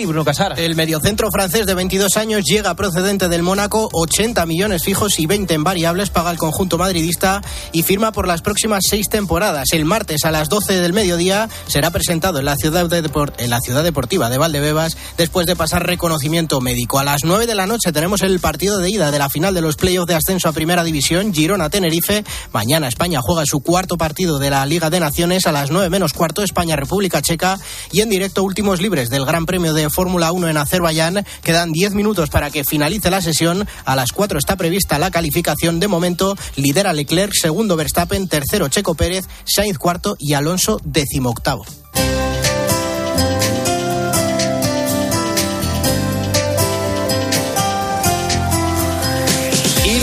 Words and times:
y 0.00 0.06
Bruno 0.06 0.24
Casar. 0.24 0.58
El 0.58 0.74
mediocentro 0.74 1.30
francés 1.30 1.66
de 1.66 1.74
22 1.74 2.16
años 2.16 2.44
llega 2.44 2.74
procedente 2.74 3.28
del 3.28 3.42
Mónaco, 3.42 3.88
80 3.92 4.46
millones 4.46 4.82
fijos 4.82 5.18
y 5.18 5.26
20 5.26 5.52
en 5.54 5.64
variables, 5.64 6.10
paga 6.10 6.30
el 6.30 6.38
conjunto 6.38 6.78
madridista 6.78 7.42
y 7.72 7.82
firma 7.82 8.12
por 8.12 8.26
las 8.26 8.40
próximas 8.42 8.84
seis 8.88 9.08
temporadas. 9.08 9.68
El 9.72 9.84
martes 9.84 10.24
a 10.24 10.30
las 10.30 10.48
12 10.48 10.80
del 10.80 10.92
mediodía 10.92 11.48
será 11.66 11.90
presentado 11.90 12.38
en 12.38 12.46
la 12.46 12.56
ciudad, 12.56 12.88
de 12.88 13.10
en 13.38 13.50
la 13.50 13.60
ciudad 13.60 13.84
deportiva 13.84 14.30
de 14.30 14.38
Valdebebas 14.38 14.96
después 15.18 15.46
de 15.46 15.56
pasar 15.56 15.86
reconocimiento 15.86 16.60
médico. 16.60 16.98
A 16.98 17.04
las 17.04 17.24
9 17.24 17.46
de 17.46 17.54
la 17.54 17.66
noche 17.66 17.92
tenemos 17.92 18.22
el 18.22 18.40
partido 18.40 18.78
de 18.78 18.88
ida 18.88 19.10
de 19.10 19.18
la 19.18 19.28
final 19.28 19.54
de 19.54 19.60
los 19.60 19.76
playoffs 19.76 20.08
de 20.08 20.14
ascenso 20.14 20.48
a 20.48 20.52
Primera 20.52 20.84
División, 20.84 21.34
Girona-Tenerife. 21.34 22.24
Mañana 22.52 22.88
España 22.88 23.20
juega 23.22 23.44
su 23.44 23.60
cuarto 23.60 23.98
partido 23.98 24.38
de 24.38 24.50
la 24.50 24.64
Liga 24.64 24.88
de 24.88 25.00
Naciones 25.00 25.46
a 25.46 25.52
las 25.52 25.70
9 25.70 25.90
menos 25.90 26.14
cuarto, 26.14 26.42
España-República 26.42 27.20
Checa 27.20 27.58
y 27.92 28.00
en 28.00 28.08
directo 28.08 28.42
últimos 28.42 28.80
libres 28.80 29.10
del 29.10 29.26
Gran 29.26 29.44
Premio 29.44 29.74
de 29.74 29.89
Fórmula 29.90 30.32
1 30.32 30.48
en 30.48 30.56
Azerbaiyán. 30.56 31.24
Quedan 31.42 31.72
10 31.72 31.94
minutos 31.94 32.30
para 32.30 32.50
que 32.50 32.64
finalice 32.64 33.10
la 33.10 33.20
sesión. 33.20 33.66
A 33.84 33.96
las 33.96 34.12
4 34.12 34.38
está 34.38 34.56
prevista 34.56 34.98
la 34.98 35.10
calificación. 35.10 35.80
De 35.80 35.88
momento, 35.88 36.36
lidera 36.56 36.92
Leclerc, 36.92 37.32
segundo 37.34 37.76
Verstappen, 37.76 38.28
tercero 38.28 38.68
Checo 38.68 38.94
Pérez, 38.94 39.26
Sainz 39.44 39.78
cuarto 39.78 40.16
y 40.18 40.34
Alonso 40.34 40.80
decimoctavo. 40.84 41.79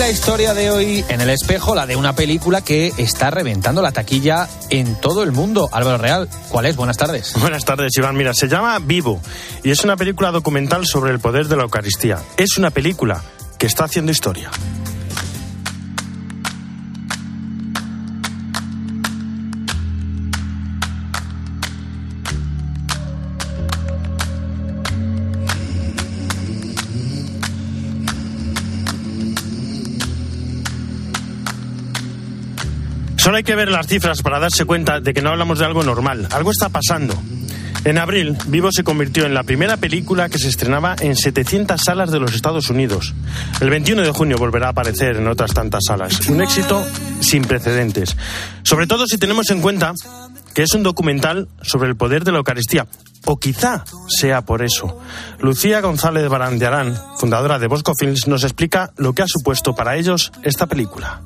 La 0.07 0.11
historia 0.11 0.53
de 0.53 0.71
hoy 0.71 1.03
en 1.09 1.19
el 1.19 1.29
espejo, 1.29 1.75
la 1.75 1.85
de 1.85 1.97
una 1.97 2.15
película 2.15 2.61
que 2.61 2.93
está 2.97 3.29
reventando 3.29 3.81
la 3.81 3.91
taquilla 3.91 4.47
en 4.69 4.95
todo 4.95 5.21
el 5.21 5.33
mundo. 5.33 5.67
Álvaro 5.73 5.97
Real, 5.97 6.29
¿cuál 6.47 6.65
es? 6.65 6.77
Buenas 6.77 6.95
tardes. 6.95 7.33
Buenas 7.41 7.65
tardes, 7.65 7.91
Iván. 7.97 8.15
Mira, 8.15 8.33
se 8.33 8.47
llama 8.47 8.79
Vivo 8.79 9.19
y 9.65 9.71
es 9.71 9.83
una 9.83 9.97
película 9.97 10.31
documental 10.31 10.85
sobre 10.85 11.11
el 11.11 11.19
poder 11.19 11.49
de 11.49 11.57
la 11.57 11.63
Eucaristía. 11.63 12.19
Es 12.37 12.57
una 12.57 12.69
película 12.69 13.21
que 13.57 13.67
está 13.67 13.83
haciendo 13.83 14.13
historia. 14.13 14.49
Solo 33.27 33.35
hay 33.35 33.43
que 33.43 33.55
ver 33.55 33.67
las 33.67 33.87
cifras 33.87 34.21
para 34.21 34.39
darse 34.39 34.63
cuenta 34.63 35.01
de 35.01 35.13
que 35.13 35.21
no 35.21 35.31
hablamos 35.31 35.59
de 35.59 35.65
algo 35.65 35.83
normal. 35.83 36.29
Algo 36.31 36.49
está 36.49 36.69
pasando. 36.69 37.13
En 37.83 37.97
abril, 37.97 38.37
Vivo 38.47 38.71
se 38.71 38.85
convirtió 38.85 39.25
en 39.25 39.33
la 39.33 39.43
primera 39.43 39.75
película 39.75 40.29
que 40.29 40.39
se 40.39 40.47
estrenaba 40.47 40.95
en 41.01 41.13
700 41.13 41.77
salas 41.77 42.09
de 42.09 42.21
los 42.21 42.33
Estados 42.33 42.69
Unidos. 42.69 43.13
El 43.59 43.69
21 43.69 44.03
de 44.03 44.11
junio 44.11 44.37
volverá 44.37 44.67
a 44.67 44.69
aparecer 44.69 45.17
en 45.17 45.27
otras 45.27 45.53
tantas 45.53 45.83
salas. 45.85 46.29
Un 46.29 46.41
éxito 46.41 46.81
sin 47.19 47.43
precedentes. 47.43 48.15
Sobre 48.63 48.87
todo 48.87 49.05
si 49.07 49.17
tenemos 49.17 49.49
en 49.49 49.59
cuenta 49.59 49.91
que 50.53 50.63
es 50.63 50.71
un 50.73 50.83
documental 50.83 51.49
sobre 51.61 51.89
el 51.89 51.97
poder 51.97 52.23
de 52.23 52.31
la 52.31 52.37
Eucaristía. 52.37 52.87
O 53.25 53.37
quizá 53.41 53.83
sea 54.07 54.43
por 54.43 54.61
eso. 54.61 55.01
Lucía 55.41 55.81
González 55.81 56.29
Barandiarán, 56.29 56.95
fundadora 57.17 57.59
de 57.59 57.67
Bosco 57.67 57.91
Films, 57.99 58.25
nos 58.29 58.45
explica 58.45 58.93
lo 58.95 59.11
que 59.11 59.23
ha 59.23 59.27
supuesto 59.27 59.75
para 59.75 59.97
ellos 59.97 60.31
esta 60.43 60.65
película 60.65 61.19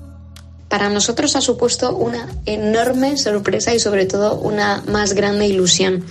para 0.72 0.90
nosotros 0.90 1.36
ha 1.36 1.42
supuesto 1.42 1.94
una 1.98 2.30
enorme 2.46 3.18
sorpresa 3.18 3.76
y 3.76 3.80
sobre 3.82 4.06
todo 4.06 4.36
una 4.36 4.82
más 4.88 5.14
grande 5.14 5.46
ilusión. 5.46 6.06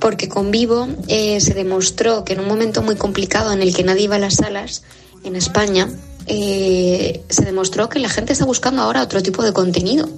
Porque 0.00 0.28
con 0.28 0.50
Vivo 0.50 0.86
eh, 1.08 1.40
se 1.40 1.54
demostró 1.54 2.26
que 2.26 2.34
en 2.34 2.40
un 2.40 2.46
momento 2.46 2.82
muy 2.82 2.96
complicado 2.96 3.52
en 3.52 3.62
el 3.62 3.74
que 3.74 3.82
nadie 3.82 4.02
iba 4.02 4.16
a 4.16 4.18
las 4.18 4.34
salas 4.34 4.82
en 5.24 5.34
España, 5.34 5.88
eh, 6.26 7.22
se 7.30 7.46
demostró 7.46 7.88
que 7.88 8.00
la 8.00 8.10
gente 8.10 8.34
está 8.34 8.44
buscando 8.44 8.82
ahora 8.82 9.02
otro 9.02 9.22
tipo 9.22 9.42
de 9.42 9.54
contenido. 9.54 10.10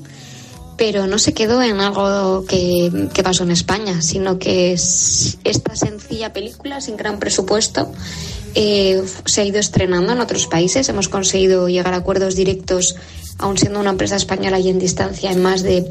Pero 0.77 1.07
no 1.07 1.21
se 1.21 1.33
quedó 1.33 1.63
en 1.63 1.81
algo 1.81 2.45
que, 2.47 3.09
que 3.15 3.23
pasó 3.23 3.45
en 3.45 3.53
España, 3.53 4.03
sino 4.03 4.41
que 4.41 4.73
es 4.73 5.39
esta 5.45 5.77
sencilla 5.77 6.33
película 6.33 6.81
sin 6.81 6.97
gran 6.97 7.21
presupuesto 7.21 7.93
eh, 8.59 9.05
se 9.27 9.43
ha 9.43 9.45
ido 9.45 9.61
estrenando 9.61 10.13
en 10.13 10.21
otros 10.21 10.47
países. 10.47 10.89
Hemos 10.89 11.11
conseguido 11.11 11.69
llegar 11.69 11.93
a 11.93 11.99
acuerdos 11.99 12.35
directos 12.35 12.97
aun 13.39 13.59
siendo 13.59 13.81
una 13.81 13.91
empresa 13.91 14.17
española 14.17 14.59
y 14.59 14.69
en 14.69 14.79
distancia 14.79 15.31
en 15.31 15.43
más 15.43 15.63
de 15.63 15.91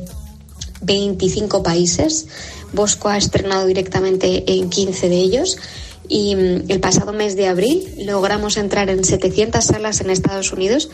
25 0.82 1.64
países. 1.64 2.28
Bosco 2.74 3.10
ha 3.10 3.18
estrenado 3.18 3.66
directamente 3.66 4.44
en 4.48 4.70
15 4.70 5.10
de 5.10 5.18
ellos 5.18 5.58
y 6.08 6.36
mm, 6.36 6.64
el 6.70 6.80
pasado 6.80 7.14
mes 7.14 7.36
de 7.36 7.48
abril 7.48 7.88
logramos 8.06 8.58
entrar 8.58 8.90
en 8.90 9.04
700 9.04 9.64
salas 9.64 10.02
en 10.02 10.10
Estados 10.10 10.52
Unidos 10.52 10.90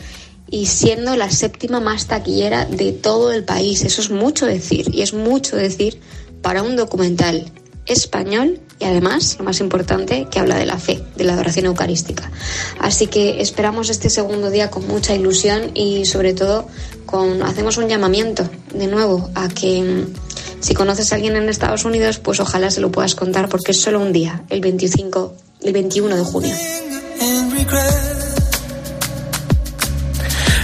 y 0.50 0.66
siendo 0.66 1.16
la 1.16 1.30
séptima 1.30 1.80
más 1.80 2.06
taquillera 2.06 2.66
de 2.66 2.92
todo 2.92 3.32
el 3.32 3.44
país. 3.44 3.82
Eso 3.82 4.02
es 4.02 4.10
mucho 4.10 4.46
decir 4.46 4.94
y 4.94 5.02
es 5.02 5.14
mucho 5.14 5.56
decir 5.56 5.98
para 6.42 6.62
un 6.62 6.76
documental 6.76 7.50
español 7.86 8.60
y 8.78 8.84
además, 8.84 9.36
lo 9.38 9.44
más 9.44 9.60
importante, 9.60 10.26
que 10.30 10.38
habla 10.38 10.56
de 10.56 10.66
la 10.66 10.78
fe, 10.78 11.01
de 11.16 11.24
la 11.24 11.34
adoración 11.34 11.66
eucarística. 11.66 12.30
Así 12.78 13.06
que 13.06 13.40
esperamos 13.40 13.90
este 13.90 14.10
segundo 14.10 14.50
día 14.50 14.70
con 14.70 14.86
mucha 14.86 15.14
ilusión 15.14 15.70
y 15.74 16.04
sobre 16.06 16.34
todo 16.34 16.66
con, 17.06 17.42
hacemos 17.42 17.76
un 17.76 17.88
llamamiento 17.88 18.48
de 18.74 18.86
nuevo 18.86 19.30
a 19.34 19.48
que 19.48 19.82
mm, 19.82 20.62
si 20.62 20.74
conoces 20.74 21.12
a 21.12 21.16
alguien 21.16 21.36
en 21.36 21.48
Estados 21.48 21.84
Unidos, 21.84 22.18
pues 22.18 22.40
ojalá 22.40 22.70
se 22.70 22.80
lo 22.80 22.90
puedas 22.92 23.14
contar 23.14 23.48
porque 23.48 23.72
es 23.72 23.80
solo 23.80 24.00
un 24.00 24.12
día, 24.12 24.42
el 24.48 24.60
25, 24.60 25.34
el 25.62 25.72
21 25.72 26.16
de 26.16 26.24
junio. 26.24 26.54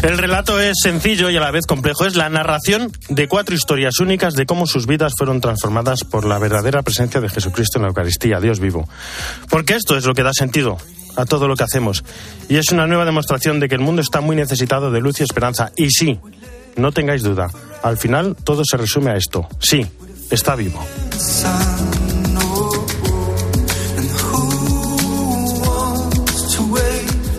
El 0.08 0.16
relato 0.16 0.58
es 0.58 0.78
sencillo 0.82 1.28
y 1.28 1.36
a 1.36 1.41
la 1.41 1.50
vez 1.50 1.66
complejo. 1.66 2.06
Es 2.06 2.16
la 2.16 2.30
narración 2.30 2.91
de 3.10 3.28
cuatro 3.28 3.54
historias 3.54 3.98
únicas 4.00 4.32
de 4.32 4.46
cómo 4.46 4.66
sus 4.66 4.86
vidas 4.86 5.12
fueron 5.19 5.42
transformadas 5.42 6.02
por 6.02 6.24
la 6.24 6.38
verdadera 6.38 6.80
presencia 6.80 7.20
de 7.20 7.28
Jesucristo 7.28 7.76
en 7.76 7.82
la 7.82 7.88
Eucaristía, 7.88 8.41
Dios 8.41 8.58
vivo. 8.58 8.88
Porque 9.50 9.74
esto 9.74 9.98
es 9.98 10.06
lo 10.06 10.14
que 10.14 10.22
da 10.22 10.32
sentido 10.32 10.78
a 11.16 11.26
todo 11.26 11.47
lo 11.47 11.56
que 11.56 11.64
hacemos. 11.64 12.04
Y 12.48 12.56
es 12.56 12.72
una 12.72 12.86
nueva 12.86 13.04
demostración 13.04 13.60
de 13.60 13.68
que 13.68 13.74
el 13.74 13.82
mundo 13.82 14.00
está 14.00 14.22
muy 14.22 14.34
necesitado 14.34 14.91
de 14.91 15.02
luz 15.02 15.20
y 15.20 15.24
esperanza. 15.24 15.72
Y 15.76 15.91
sí, 15.91 16.18
no 16.76 16.91
tengáis 16.91 17.22
duda, 17.22 17.48
al 17.82 17.98
final 17.98 18.34
todo 18.44 18.62
se 18.64 18.78
resume 18.78 19.10
a 19.10 19.16
esto. 19.16 19.47
Sí, 19.60 19.86
está 20.30 20.56
vivo. 20.56 20.82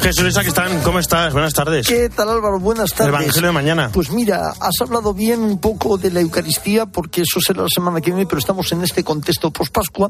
Jesús 0.02 0.38
están, 0.38 0.82
¿cómo 0.82 1.00
estás? 1.00 1.34
Buenas 1.34 1.54
tardes. 1.54 1.88
¿Qué 1.88 2.10
tal 2.10 2.30
Álvaro? 2.30 2.60
Buenas 2.60 2.94
tardes. 2.94 3.14
El 3.14 3.22
Evangelio 3.22 3.48
de 3.50 3.54
mañana. 3.54 3.90
Pues 3.94 4.10
mira, 4.12 4.54
has 4.60 4.82
hablado 4.82 5.14
bien 5.14 5.42
un 5.42 5.60
poco 5.60 5.98
de 5.98 6.10
la 6.10 6.22
Eucaristía 6.22 6.86
porque 6.86 7.22
eso 7.22 7.40
será 7.42 7.64
la 7.64 7.70
semana 7.70 8.00
que 8.00 8.12
viene, 8.12 8.26
pero 8.26 8.40
estamos 8.40 8.72
en 8.72 8.84
este 8.84 9.04
contexto 9.04 9.52
post-Pascua 9.52 10.09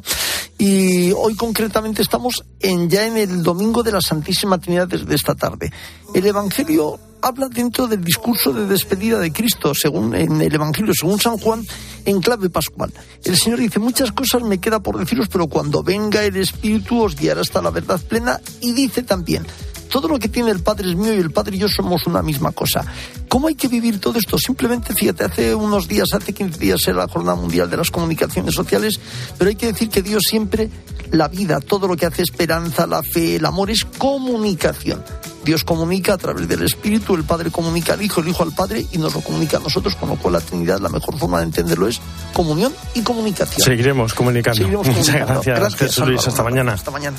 y 0.58 1.12
hoy 1.12 1.36
concretamente 1.36 2.02
estamos 2.02 2.44
en, 2.60 2.90
ya 2.90 3.06
en 3.06 3.18
el 3.18 3.42
domingo 3.42 3.82
de 3.82 3.92
la 3.92 4.02
Santísima 4.02 4.60
Trinidad 4.60 4.88
desde 4.88 5.16
esta 5.16 5.34
tarde. 5.36 5.72
El 6.14 6.26
Evangelio 6.26 7.00
habla 7.22 7.50
dentro 7.50 7.88
del 7.88 8.04
discurso 8.04 8.54
de 8.54 8.66
despedida 8.66 9.20
de 9.20 9.32
Cristo, 9.32 9.74
según 9.74 10.16
en 10.16 10.42
el 10.42 10.54
Evangelio, 10.54 10.94
según 10.94 11.20
San 11.20 11.38
Juan, 11.38 11.66
en 12.06 12.22
clave 12.22 12.50
pascual. 12.50 12.94
El 13.24 13.38
Señor 13.38 13.60
dice, 13.60 13.80
muchas 13.80 14.12
cosas 14.12 14.44
me 14.44 14.60
queda 14.60 14.80
por 14.80 14.98
deciros, 14.98 15.28
pero 15.28 15.48
cuando 15.48 15.84
venga 15.84 16.24
el 16.24 16.38
Espíritu 16.38 17.04
os 17.04 17.16
guiará 17.16 17.42
hasta 17.42 17.62
la 17.62 17.72
verdad 17.72 18.00
plena. 18.02 18.40
Y 18.62 18.74
dice 18.74 19.04
también, 19.04 19.46
todo 19.90 20.08
lo 20.08 20.20
que 20.20 20.30
tiene 20.30 20.52
el 20.52 20.62
Padre 20.62 20.90
es 20.90 20.96
mío 20.96 21.14
y 21.14 21.18
el 21.18 21.32
Padre 21.32 21.58
y 21.58 21.60
yo 21.60 21.68
somos 21.68 22.06
una 22.08 22.22
misma 22.22 22.52
cosa. 22.52 22.86
¿Cómo 23.28 23.48
hay 23.48 23.56
que 23.56 23.68
vivir 23.68 24.00
todo 24.00 24.18
esto? 24.18 24.38
Simplemente, 24.38 24.94
fíjate, 24.94 25.26
hace 25.26 25.56
unos 25.56 25.88
días, 25.88 26.08
hace 26.14 26.34
15 26.34 26.60
días 26.60 26.88
era 26.88 26.98
la 26.98 27.08
Jornada 27.08 27.36
Mundial 27.36 27.70
de 27.70 27.78
las 27.78 27.92
Comunicaciones 27.92 28.56
Sociales, 28.56 29.00
pero 29.38 29.50
hay 29.50 29.56
que 29.56 29.68
decir 29.68 29.90
que 29.90 30.02
Dios 30.02 30.24
siempre, 30.28 30.70
la 31.12 31.28
vida, 31.28 31.60
todo 31.60 31.88
lo 31.88 31.98
que 31.98 32.06
hace 32.06 32.22
esperanza, 32.22 32.88
la 32.88 33.04
fe, 33.04 33.36
el 33.36 33.46
amor, 33.46 33.69
es 33.72 33.86
comunicación. 33.86 35.04
Dios 35.44 35.63
comunica 35.63 36.13
a 36.13 36.18
través 36.18 36.48
del 36.48 36.63
Espíritu, 36.63 37.16
el 37.16 37.24
Padre 37.24 37.50
comunica 37.50 37.94
al 37.94 38.02
Hijo, 38.02 38.22
el 38.22 38.28
Hijo 38.28 38.44
al 38.44 38.52
Padre 38.52 38.86
y 38.92 38.98
nos 38.98 39.16
lo 39.16 39.22
comunica 39.22 39.58
a 39.58 39.60
nosotros, 39.60 39.96
con 39.96 40.10
lo 40.10 40.16
cual 40.16 40.34
la 40.34 40.42
Trinidad, 40.42 40.80
la 40.80 40.90
mejor 40.90 41.18
forma 41.18 41.40
de 41.40 41.46
entenderlo 41.46 41.88
es 41.88 42.00
comunión 42.34 42.74
y 42.94 43.02
comunicación. 43.02 43.62
Seguiremos 43.62 44.13
comunicando. 44.13 44.68
Muchas 44.84 45.16
gracias, 45.16 45.75
Jesús 45.75 46.08
Luis. 46.08 46.28
Hasta 46.28 46.44
mañana. 46.44 46.74
Hasta 46.74 46.92
mañana. 46.92 47.18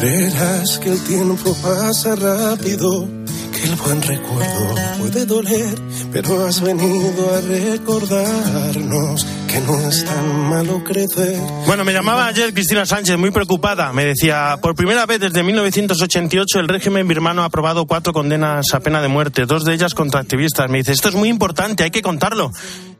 Creerás 0.00 0.78
que 0.78 0.92
el 0.92 1.02
tiempo 1.02 1.56
pasa 1.60 2.14
rápido, 2.14 3.08
que 3.52 3.64
el 3.64 3.74
buen 3.74 4.00
recuerdo 4.00 4.74
puede 4.98 5.26
doler, 5.26 5.74
pero 6.12 6.46
has 6.46 6.60
venido 6.60 7.34
a 7.34 7.40
recordarnos 7.40 9.26
que 9.48 9.60
no 9.60 9.88
es 9.88 10.04
tan 10.04 10.50
malo 10.50 10.84
crecer. 10.84 11.40
Bueno, 11.66 11.84
me 11.84 11.92
llamaba 11.92 12.26
ayer 12.26 12.54
Cristina 12.54 12.86
Sánchez 12.86 13.18
muy 13.18 13.32
preocupada. 13.32 13.92
Me 13.92 14.04
decía, 14.04 14.56
por 14.62 14.76
primera 14.76 15.04
vez 15.04 15.18
desde 15.18 15.42
1988 15.42 16.60
el 16.60 16.68
régimen 16.68 17.08
birmano 17.08 17.42
ha 17.42 17.46
aprobado 17.46 17.86
cuatro 17.86 18.12
condenas 18.12 18.66
a 18.74 18.78
pena 18.78 19.02
de 19.02 19.08
muerte, 19.08 19.46
dos 19.46 19.64
de 19.64 19.74
ellas 19.74 19.94
contra 19.94 20.20
activistas. 20.20 20.70
Me 20.70 20.78
dice, 20.78 20.92
esto 20.92 21.08
es 21.08 21.16
muy 21.16 21.28
importante, 21.28 21.82
hay 21.82 21.90
que 21.90 22.02
contarlo. 22.02 22.52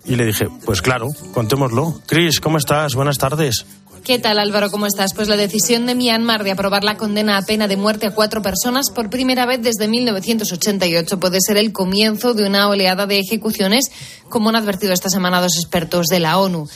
Y 0.05 0.17
le 0.17 0.25
dije, 0.25 0.49
pues 0.65 0.83
claro, 0.83 1.07
contémoslo. 1.33 2.01
Cris, 2.07 2.41
¿cómo 2.41 2.59
estás? 2.59 2.95
Buenas 2.95 3.19
tardes. 3.19 3.67
¿Qué 4.05 4.19
tal 4.19 4.39
Álvaro? 4.39 4.71
¿Cómo 4.71 4.87
estás? 4.87 5.13
Pues 5.15 5.29
la 5.29 5.37
decisión 5.37 5.87
de 5.87 5.95
Myanmar 5.95 6.45
de 6.45 6.51
aprobar 6.51 6.85
la 6.85 6.97
condena 6.97 7.37
a 7.37 7.43
pena 7.43 7.69
de 7.69 7.77
muerte 7.77 8.07
a 8.07 8.15
cuatro 8.15 8.41
personas 8.43 8.87
por 8.95 9.11
primera 9.11 9.45
vez 9.45 9.61
desde 9.63 9.89
1988 9.89 11.21
puede 11.21 11.39
ser 11.41 11.57
el 11.57 11.73
comienzo 11.73 12.35
de 12.35 12.47
una 12.47 12.69
oleada 12.69 13.07
de 13.07 13.19
ejecuciones, 13.19 13.91
como 14.29 14.49
han 14.49 14.57
advertido 14.57 14.93
esta 14.93 15.11
semana 15.11 15.41
dos 15.41 15.57
expertos 15.57 16.07
de 16.07 16.21
la 16.21 16.39
ONU. 16.39 16.69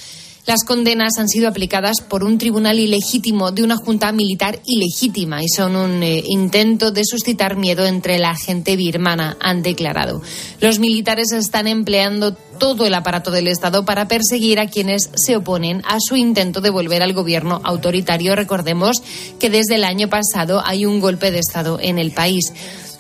Las 0.44 0.64
condenas 0.64 1.18
han 1.18 1.28
sido 1.28 1.46
aplicadas 1.46 2.00
por 2.00 2.24
un 2.24 2.36
tribunal 2.36 2.80
ilegítimo 2.80 3.52
de 3.52 3.62
una 3.62 3.76
junta 3.76 4.10
militar 4.10 4.58
ilegítima 4.66 5.40
y 5.40 5.48
son 5.48 5.76
un 5.76 6.02
eh, 6.02 6.24
intento 6.26 6.90
de 6.90 7.04
suscitar 7.04 7.56
miedo 7.56 7.86
entre 7.86 8.18
la 8.18 8.34
gente 8.34 8.74
birmana, 8.74 9.36
han 9.40 9.62
declarado. 9.62 10.20
Los 10.60 10.80
militares 10.80 11.30
están 11.30 11.68
empleando 11.68 12.34
todo 12.58 12.86
el 12.86 12.94
aparato 12.94 13.30
del 13.30 13.46
Estado 13.46 13.84
para 13.84 14.08
perseguir 14.08 14.58
a 14.58 14.66
quienes 14.66 15.10
se 15.14 15.36
oponen 15.36 15.80
a 15.84 15.98
su 16.00 16.16
intento 16.16 16.60
de 16.60 16.70
volver 16.70 17.04
al 17.04 17.12
gobierno 17.12 17.60
autoritario. 17.62 18.34
Recordemos 18.34 19.00
que 19.38 19.48
desde 19.48 19.76
el 19.76 19.84
año 19.84 20.08
pasado 20.08 20.60
hay 20.64 20.86
un 20.86 20.98
golpe 20.98 21.30
de 21.30 21.38
Estado 21.38 21.78
en 21.80 21.98
el 21.98 22.10
país. 22.10 22.52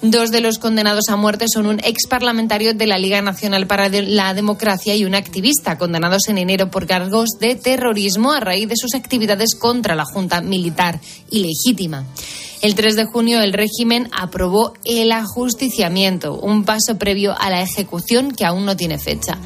Dos 0.02 0.32
de 0.32 0.40
los 0.40 0.58
condenados 0.58 1.04
a 1.10 1.16
muerte 1.16 1.44
son 1.46 1.66
un 1.66 1.78
ex 1.84 2.08
parlamentario 2.08 2.74
de 2.74 2.88
la 2.88 2.98
Liga 2.98 3.22
Nacional 3.22 3.68
para 3.68 3.88
la 3.88 4.34
Democracia 4.34 4.96
y 4.96 5.04
un 5.04 5.14
activista, 5.14 5.78
condenados 5.78 6.28
en 6.28 6.38
enero 6.38 6.72
por 6.72 6.88
cargos 6.88 7.28
de 7.38 7.54
terrorismo 7.54 8.32
a 8.32 8.40
raíz 8.40 8.68
de 8.68 8.76
sus 8.76 8.96
actividades 8.96 9.54
contra 9.54 9.94
la 9.94 10.04
Junta 10.04 10.40
Militar 10.40 10.98
ilegítima. 11.30 12.04
El 12.62 12.74
3 12.74 12.96
de 12.96 13.04
junio 13.04 13.40
el 13.42 13.52
régimen 13.52 14.08
aprobó 14.10 14.74
el 14.84 15.12
ajusticiamiento, 15.12 16.34
un 16.34 16.64
paso 16.64 16.98
previo 16.98 17.38
a 17.38 17.48
la 17.48 17.62
ejecución 17.62 18.32
que 18.32 18.44
aún 18.44 18.64
no 18.64 18.76
tiene 18.76 18.98
fecha. 18.98 19.38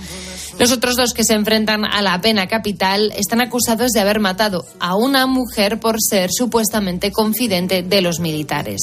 Los 0.58 0.72
otros 0.72 0.96
dos 0.96 1.12
que 1.12 1.22
se 1.22 1.34
enfrentan 1.34 1.84
a 1.84 2.00
la 2.00 2.18
pena 2.20 2.46
capital 2.46 3.12
están 3.16 3.42
acusados 3.42 3.92
de 3.92 4.00
haber 4.00 4.20
matado 4.20 4.64
a 4.80 4.96
una 4.96 5.26
mujer 5.26 5.78
por 5.80 5.96
ser 6.00 6.30
supuestamente 6.32 7.12
confidente 7.12 7.82
de 7.82 8.00
los 8.00 8.20
militares. 8.20 8.80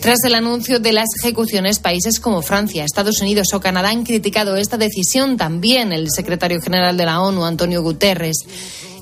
Tras 0.00 0.24
el 0.24 0.34
anuncio 0.34 0.80
de 0.80 0.92
las 0.92 1.06
ejecuciones, 1.22 1.78
países 1.78 2.18
como 2.18 2.42
Francia, 2.42 2.84
Estados 2.84 3.20
Unidos 3.22 3.46
o 3.54 3.60
Canadá 3.60 3.90
han 3.90 4.04
criticado 4.04 4.56
esta 4.56 4.76
decisión. 4.76 5.36
También 5.36 5.92
el 5.92 6.10
secretario 6.10 6.60
general 6.60 6.96
de 6.96 7.06
la 7.06 7.20
ONU, 7.20 7.44
Antonio 7.44 7.80
Guterres 7.80 8.38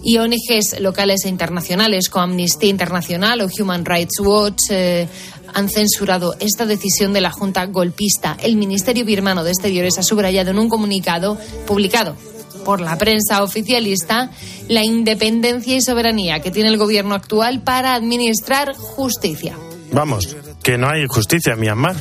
y 0.04 0.18
ONGs 0.18 0.80
locales 0.80 1.24
e 1.24 1.28
internacionales 1.28 2.08
como 2.08 2.24
Amnistía 2.24 2.70
Internacional 2.70 3.40
o 3.40 3.48
Human 3.58 3.84
Rights 3.84 4.20
Watch 4.20 4.70
eh, 4.70 5.08
han 5.54 5.68
censurado 5.68 6.34
esta 6.40 6.66
decisión 6.66 7.12
de 7.12 7.20
la 7.20 7.30
Junta 7.30 7.66
golpista. 7.66 8.36
El 8.42 8.56
Ministerio 8.56 9.04
Birmano 9.04 9.44
de 9.44 9.50
Exteriores 9.50 9.98
ha 9.98 10.02
subrayado 10.02 10.50
en 10.50 10.58
un 10.58 10.68
comunicado 10.68 11.38
publicado 11.66 12.16
por 12.64 12.80
la 12.80 12.96
prensa 12.98 13.42
oficialista 13.42 14.30
la 14.68 14.84
independencia 14.84 15.76
y 15.76 15.82
soberanía 15.82 16.40
que 16.40 16.50
tiene 16.50 16.68
el 16.68 16.78
gobierno 16.78 17.14
actual 17.14 17.62
para 17.62 17.94
administrar 17.94 18.74
justicia. 18.76 19.56
Vamos, 19.92 20.36
que 20.62 20.78
no 20.78 20.88
hay 20.88 21.06
justicia 21.06 21.54
en 21.54 21.60
Myanmar. 21.60 21.96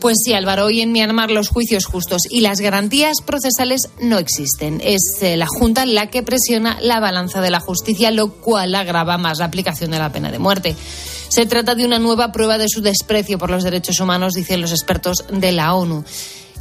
Pues 0.00 0.16
sí, 0.24 0.32
Álvaro, 0.32 0.64
hoy 0.64 0.80
en 0.80 0.92
Myanmar 0.92 1.30
los 1.30 1.48
juicios 1.48 1.84
justos 1.84 2.22
y 2.30 2.40
las 2.40 2.60
garantías 2.60 3.18
procesales 3.24 3.90
no 4.00 4.18
existen. 4.18 4.80
Es 4.82 5.18
eh, 5.20 5.36
la 5.36 5.46
Junta 5.46 5.84
la 5.84 6.06
que 6.06 6.22
presiona 6.22 6.78
la 6.80 7.00
balanza 7.00 7.42
de 7.42 7.50
la 7.50 7.60
justicia, 7.60 8.10
lo 8.10 8.32
cual 8.32 8.74
agrava 8.74 9.18
más 9.18 9.38
la 9.38 9.44
aplicación 9.44 9.90
de 9.90 9.98
la 9.98 10.10
pena 10.10 10.32
de 10.32 10.38
muerte. 10.38 10.74
Se 11.30 11.46
trata 11.46 11.76
de 11.76 11.84
una 11.84 12.00
nueva 12.00 12.32
prueba 12.32 12.58
de 12.58 12.66
su 12.68 12.82
desprecio 12.82 13.38
por 13.38 13.50
los 13.50 13.62
derechos 13.62 14.00
humanos, 14.00 14.34
dicen 14.34 14.60
los 14.60 14.72
expertos 14.72 15.24
de 15.32 15.52
la 15.52 15.74
ONU. 15.74 16.04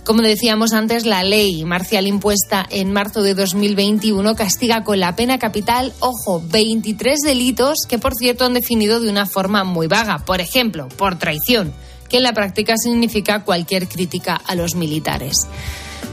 Como 0.06 0.22
decíamos 0.22 0.74
antes, 0.74 1.08
la 1.08 1.24
ley 1.24 1.66
marcial 1.66 2.06
impuesta 2.06 2.68
en 2.70 2.94
marzo 2.94 3.24
de 3.24 3.34
2021 3.34 4.36
castiga 4.36 4.84
con 4.84 5.00
la 5.00 5.16
pena 5.16 5.40
capital, 5.40 5.92
ojo, 6.00 6.44
23 6.52 7.20
delitos 7.22 7.80
que 7.90 7.98
por 7.98 8.14
cierto 8.14 8.46
han 8.46 8.54
definido 8.54 9.00
de 9.00 9.10
una 9.10 9.26
forma 9.26 9.64
muy 9.64 9.88
vaga. 9.88 10.20
Por 10.20 10.40
ejemplo, 10.40 10.88
por 10.88 11.18
traición, 11.18 11.74
que 12.08 12.18
en 12.18 12.24
la 12.24 12.34
práctica 12.34 12.76
significa 12.78 13.44
cualquier 13.44 13.88
crítica 13.88 14.36
a 14.36 14.54
los 14.54 14.76
militares. 14.76 15.48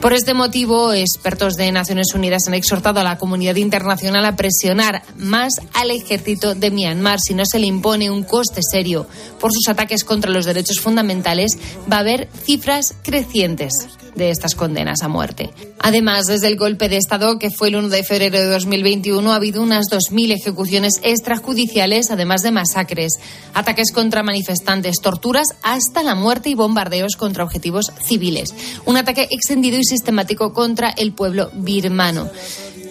Por 0.01 0.13
este 0.13 0.35
motivo, 0.35 0.93
expertos 0.93 1.55
de 1.55 1.73
Naciones 1.73 2.09
Unidas 2.15 2.43
han 2.47 2.55
exhortado 2.55 3.01
a 3.01 3.05
la 3.05 3.19
comunidad 3.19 3.57
internacional 3.57 4.25
a 4.25 4.37
presionar 4.37 5.03
más 5.17 5.55
al 5.73 5.91
ejército 5.91 6.55
de 6.55 6.71
Myanmar. 6.71 7.19
Si 7.19 7.35
no 7.35 7.45
se 7.45 7.59
le 7.59 7.67
impone 7.67 8.11
un 8.11 8.23
coste 8.23 8.61
serio 8.63 9.07
por 9.41 9.53
sus 9.53 9.69
ataques 9.69 10.05
contra 10.05 10.31
los 10.31 10.45
derechos 10.45 10.81
fundamentales, 10.81 11.59
va 11.91 11.97
a 11.97 12.01
haber 12.01 12.29
cifras 12.45 12.95
crecientes 13.03 13.73
de 14.17 14.31
estas 14.31 14.55
condenas 14.55 15.03
a 15.03 15.09
muerte. 15.09 15.51
Además, 15.79 16.25
desde 16.27 16.49
el 16.49 16.57
golpe 16.57 16.89
de 16.89 16.97
Estado, 16.97 17.39
que 17.39 17.51
fue 17.51 17.69
el 17.69 17.77
1 17.77 17.91
de 17.91 18.03
febrero 18.03 18.39
de 18.39 18.47
2021, 18.47 19.31
ha 19.31 19.37
habido 19.37 19.63
unas 19.63 19.87
2.000 19.91 20.33
ejecuciones 20.33 20.95
extrajudiciales, 21.03 22.11
además 22.11 22.43
de 22.43 22.51
masacres, 22.51 23.13
ataques 23.55 23.93
contra 23.93 24.23
manifestantes, 24.23 24.97
torturas, 25.03 25.49
hasta 25.63 26.03
la 26.03 26.15
muerte 26.15 26.49
y 26.49 26.55
bombardeos 26.55 27.17
contra 27.17 27.45
objetivos 27.45 27.93
civiles. 28.05 28.55
Un 28.87 28.97
ataque 28.97 29.29
extendido 29.31 29.79
y 29.79 29.85
sistemático 29.87 30.53
contra 30.53 30.91
el 30.91 31.13
pueblo 31.13 31.51
birmano. 31.55 32.31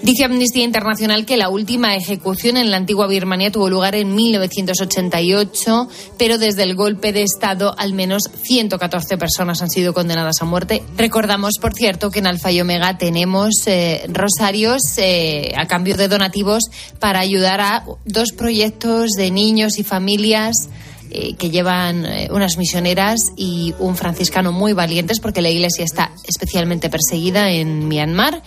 Dice 0.06 0.24
Amnistía 0.24 0.63
Internacional 0.63 1.25
que 1.25 1.36
la 1.36 1.50
última 1.50 1.95
ejecución 1.95 2.57
en 2.57 2.69
la 2.69 2.77
antigua 2.77 3.07
Birmania 3.07 3.51
tuvo 3.51 3.71
lugar 3.71 3.95
en 3.95 4.13
1988, 4.13 5.88
pero 6.19 6.38
desde 6.38 6.62
el 6.62 6.75
golpe 6.75 7.12
de 7.12 7.24
Estado 7.24 7.74
al 7.75 7.94
menos 7.94 8.30
114 8.44 9.18
personas 9.18 9.63
han 9.63 9.71
sido 9.71 9.95
condenadas 9.95 10.42
a 10.42 10.45
muerte. 10.45 10.83
Recordamos, 10.95 11.53
por 11.59 11.74
cierto, 11.74 12.12
que 12.12 12.19
en 12.19 12.27
Alfa 12.27 12.51
y 12.51 12.62
Omega 12.62 13.00
tenemos 13.00 13.65
eh, 13.65 14.06
rosarios 14.09 14.81
eh, 14.97 15.53
a 15.57 15.65
cambio 15.65 15.97
de 15.97 16.07
donativos 16.07 16.65
para 17.00 17.19
ayudar 17.19 17.59
a 17.62 17.86
dos 18.06 18.30
proyectos 18.31 19.09
de 19.18 19.31
niños 19.31 19.80
y 19.80 19.83
familias 19.83 20.69
eh, 21.16 21.36
que 21.36 21.50
llevan 21.50 22.06
unas 22.30 22.58
misioneras 22.58 23.32
y 23.36 23.74
un 23.80 23.96
franciscano 23.96 24.52
muy 24.52 24.74
valientes 24.74 25.20
porque 25.20 25.42
la 25.42 25.50
iglesia 25.50 25.86
está 25.86 26.12
especialmente 26.28 26.90
perseguida 26.90 27.50
en 27.52 27.88
Myanmar 27.88 28.42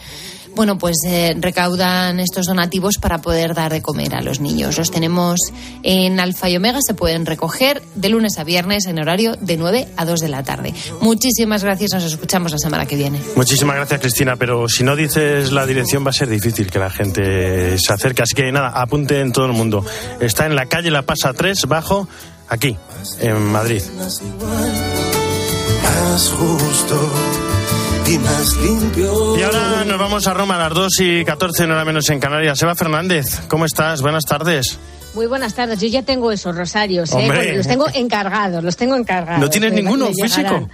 bueno, 0.58 0.76
pues 0.76 0.96
eh, 1.06 1.36
recaudan 1.38 2.18
estos 2.18 2.46
donativos 2.46 2.98
para 2.98 3.18
poder 3.18 3.54
dar 3.54 3.70
de 3.70 3.80
comer 3.80 4.16
a 4.16 4.22
los 4.22 4.40
niños. 4.40 4.76
Los 4.76 4.90
tenemos 4.90 5.38
en 5.84 6.18
Alfa 6.18 6.50
y 6.50 6.56
Omega, 6.56 6.80
se 6.84 6.94
pueden 6.94 7.26
recoger 7.26 7.80
de 7.94 8.08
lunes 8.08 8.38
a 8.38 8.44
viernes 8.44 8.86
en 8.86 8.98
horario 8.98 9.36
de 9.40 9.56
9 9.56 9.86
a 9.96 10.04
2 10.04 10.18
de 10.18 10.28
la 10.28 10.42
tarde. 10.42 10.74
Muchísimas 11.00 11.62
gracias, 11.62 11.92
nos 11.92 12.02
escuchamos 12.02 12.50
la 12.50 12.58
semana 12.58 12.86
que 12.86 12.96
viene. 12.96 13.20
Muchísimas 13.36 13.76
gracias, 13.76 14.00
Cristina, 14.00 14.34
pero 14.34 14.68
si 14.68 14.82
no 14.82 14.96
dices 14.96 15.52
la 15.52 15.64
dirección 15.64 16.04
va 16.04 16.10
a 16.10 16.14
ser 16.14 16.28
difícil 16.28 16.72
que 16.72 16.80
la 16.80 16.90
gente 16.90 17.78
se 17.78 17.92
acerque. 17.92 18.22
Así 18.22 18.34
que 18.34 18.50
nada, 18.50 18.70
apunte 18.70 19.20
en 19.20 19.30
todo 19.30 19.46
el 19.46 19.52
mundo. 19.52 19.84
Está 20.18 20.46
en 20.46 20.56
la 20.56 20.66
calle 20.66 20.90
La 20.90 21.02
Pasa 21.02 21.34
3, 21.34 21.66
bajo, 21.68 22.08
aquí, 22.48 22.76
en 23.20 23.42
Madrid. 23.44 23.82
Más 25.94 26.30
justo 26.30 27.12
y 28.06 28.18
más 28.18 28.56
limpio. 28.56 29.38
Y 29.38 29.42
ahora 29.42 29.84
nos 29.84 29.98
vamos 29.98 30.26
a 30.26 30.34
Roma 30.34 30.56
a 30.56 30.68
las 30.68 30.74
2 30.74 30.92
y 31.00 31.24
14, 31.24 31.66
no 31.66 31.74
era 31.74 31.84
menos 31.84 32.08
en 32.10 32.20
Canarias. 32.20 32.60
Eva 32.62 32.74
Fernández, 32.74 33.40
¿cómo 33.48 33.64
estás? 33.64 34.02
Buenas 34.02 34.24
tardes. 34.24 34.78
Muy 35.14 35.26
buenas 35.26 35.54
tardes. 35.54 35.80
Yo 35.80 35.88
ya 35.88 36.02
tengo 36.02 36.30
esos 36.30 36.54
rosarios, 36.54 37.10
¿eh? 37.12 37.54
los 37.56 37.66
tengo 37.66 37.86
encargados, 37.92 38.62
los 38.62 38.76
tengo 38.76 38.94
encargados. 38.94 39.40
¿No 39.40 39.50
tienes 39.50 39.72
ninguno 39.72 40.08
físico? 40.12 40.68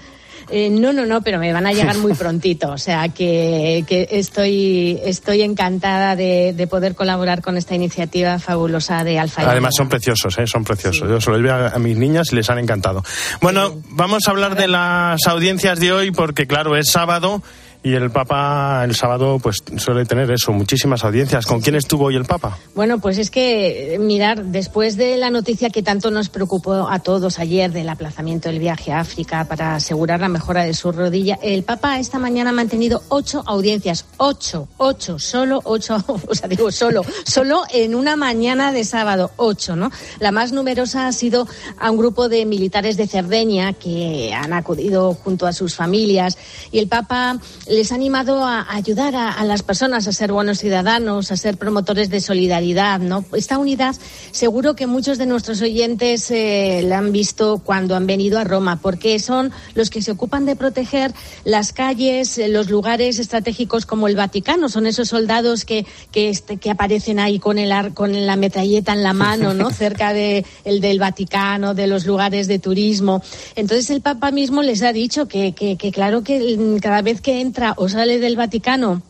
Eh, 0.51 0.71
no, 0.71 0.93
no, 0.93 1.07
no, 1.07 1.23
pero 1.23 1.39
me 1.39 1.53
van 1.53 1.67
a 1.67 1.73
llegar 1.73 1.97
muy 1.99 2.15
prontito. 2.15 2.71
O 2.71 2.79
sea 2.79 3.09
que, 3.09 3.85
estoy, 4.11 5.01
estoy 5.05 5.43
encantada 5.43 6.17
de, 6.17 6.67
poder 6.71 6.95
colaborar 6.95 7.43
con 7.43 7.57
esta 7.57 7.75
iniciativa 7.75 8.39
fabulosa 8.39 9.05
de 9.05 9.19
Alfa. 9.19 9.51
Además 9.51 9.75
son 9.77 9.89
preciosos, 9.89 10.39
¿eh? 10.39 10.47
son 10.47 10.65
preciosos. 10.65 11.09
Yo 11.09 11.21
se 11.21 11.31
los 11.31 11.43
veo 11.43 11.55
a, 11.55 11.79
mis 11.79 11.97
niñas 11.97 12.29
y 12.33 12.37
les 12.37 12.49
han 12.51 12.59
encantado. 12.59 13.03
Bueno, 13.41 13.81
vamos 13.91 14.27
a 14.27 14.31
hablar 14.31 14.57
de 14.57 14.69
las 14.69 15.27
audiencias 15.27 15.79
de 15.79 15.93
hoy 15.93 16.11
porque 16.11 16.47
claro, 16.47 16.77
es 16.77 16.91
sábado 16.91 17.43
y 17.85 17.93
el 17.93 18.11
Papa 18.11 18.83
el 18.83 18.95
sábado 18.95 19.39
pues 19.39 19.63
suele 19.77 20.07
tener 20.07 20.31
eso, 20.31 20.53
muchísimas 20.53 21.05
audiencias. 21.05 21.45
¿Con 21.45 21.61
quién 21.61 21.77
estuvo 21.77 22.07
hoy 22.07 22.17
el 22.17 22.25
Papa? 22.25 22.59
Bueno, 22.75 22.99
pues 22.99 23.19
es 23.19 23.31
que, 23.31 23.99
mirar, 24.01 24.43
después 24.47 24.97
de 24.97 25.19
la 25.19 25.29
noticia 25.29 25.69
que 25.69 25.83
tanto 25.83 26.11
nos 26.11 26.31
preocupó 26.31 26.89
a 26.89 26.99
todos 27.01 27.39
ayer 27.39 27.71
del 27.73 27.91
aplazamiento 27.91 28.49
del 28.49 28.59
viaje 28.59 28.91
a 28.91 29.01
África 29.01 29.45
para 29.45 29.75
asegurar 29.75 30.19
la 30.19 30.31
mejora 30.31 30.65
de 30.65 30.73
su 30.73 30.93
rodilla, 30.93 31.39
el 31.43 31.63
Papa 31.63 31.99
esta 31.99 32.19
mañana 32.19 32.51
ha 32.51 32.53
mantenido 32.55 33.03
ocho 33.11 33.43
audiencias. 33.45 34.07
Ocho, 34.17 34.67
ocho, 34.79 35.19
solo 35.19 35.61
ocho, 35.65 36.03
o 36.27 36.35
sea, 36.35 36.49
digo 36.49 36.73
solo, 36.73 37.03
solo 37.27 37.65
en 37.71 37.95
una 37.95 38.17
mañana 38.17 38.73
de 38.73 38.85
sábado, 38.85 39.31
ocho, 39.37 39.77
¿no? 39.77 39.91
La 40.21 40.33
más 40.33 40.53
numerosa 40.53 41.07
ha 41.07 41.13
sido 41.13 41.47
a 41.79 41.91
un 41.91 41.99
grupo 41.99 42.31
de 42.31 42.47
militares 42.47 42.97
de 42.97 43.07
Cerdeña 43.07 43.75
que 43.75 44.33
han 44.33 44.55
acudido 44.55 45.13
junto 45.13 45.47
a 45.47 45.53
sus 45.53 45.75
familias 45.75 46.39
y 46.73 46.79
el 46.79 46.89
Papa 46.89 47.39
les 47.75 47.93
ha 47.93 47.95
animado 47.97 48.45
a, 48.45 48.67
ayudar 48.73 49.15
a, 49.17 49.45
las 49.45 49.63
personas 49.63 50.07
a 50.07 50.13
ser 50.13 50.33
buenos 50.33 50.59
ciudadanos, 50.59 51.31
a 51.31 51.37
ser 51.37 51.57
promotores 51.57 52.09
de 52.11 52.21
solidaridad. 52.21 53.01
¿no? 53.01 53.25
Esta 53.35 53.59
unidad 53.59 53.95
seguro 54.31 54.75
que 54.77 54.87
muchos 54.87 55.19
de 55.19 55.27
nuestros 55.27 55.61
oyentes 55.61 56.31
eh, 56.31 56.83
la 56.87 56.99
han 56.99 57.13
visto 57.13 57.61
cuando 57.65 57.97
han 57.97 58.07
venido 58.07 58.39
a 58.39 58.45
Roma, 58.45 58.79
porque 58.81 59.19
son 59.19 59.53
los 59.75 59.91
que 59.91 60.03
se 60.03 60.13
ocupan 60.13 60.47
de 60.47 60.57
proteger 60.57 61.13
las 61.45 61.73
calles, 61.73 62.39
eh, 62.39 62.49
los 62.49 62.71
lugares 62.71 63.19
estratégicos 63.19 63.87
como 63.87 64.09
el 64.09 64.17
Vaticano. 64.17 64.69
Son 64.69 64.87
esos 64.87 65.09
soldados 65.09 65.65
que, 65.65 65.87
que, 66.13 66.31
este, 66.31 66.57
que 66.59 66.71
aparecen 66.71 67.19
ahí 67.19 67.39
con, 67.39 67.59
el, 67.59 67.95
con 67.95 68.27
la 68.27 68.37
metralleta 68.37 68.93
en 68.93 69.03
la 69.03 69.13
mano, 69.13 69.55
¿no? 69.55 69.71
cerca 69.75 70.13
de, 70.13 70.45
el 70.65 70.81
del 70.81 70.99
Vaticano, 70.99 71.75
de 71.75 71.87
los 71.87 72.07
lugares 72.07 72.47
de 72.47 72.59
turismo. 72.59 73.23
Entonces 73.57 73.91
el 73.91 74.01
Papa 74.01 74.31
mismo 74.31 74.63
les 74.63 74.83
ha 74.83 74.93
dicho 74.93 75.27
que, 75.27 75.53
que, 75.53 75.77
que 75.77 75.93
claro 75.93 76.23
que 76.23 76.79
cada 76.81 77.03
vez 77.03 77.21
que 77.21 77.41
entra 77.41 77.64
o 77.73 77.89
sale 77.89 78.19
del 78.19 78.37
Vaticano 78.37 79.03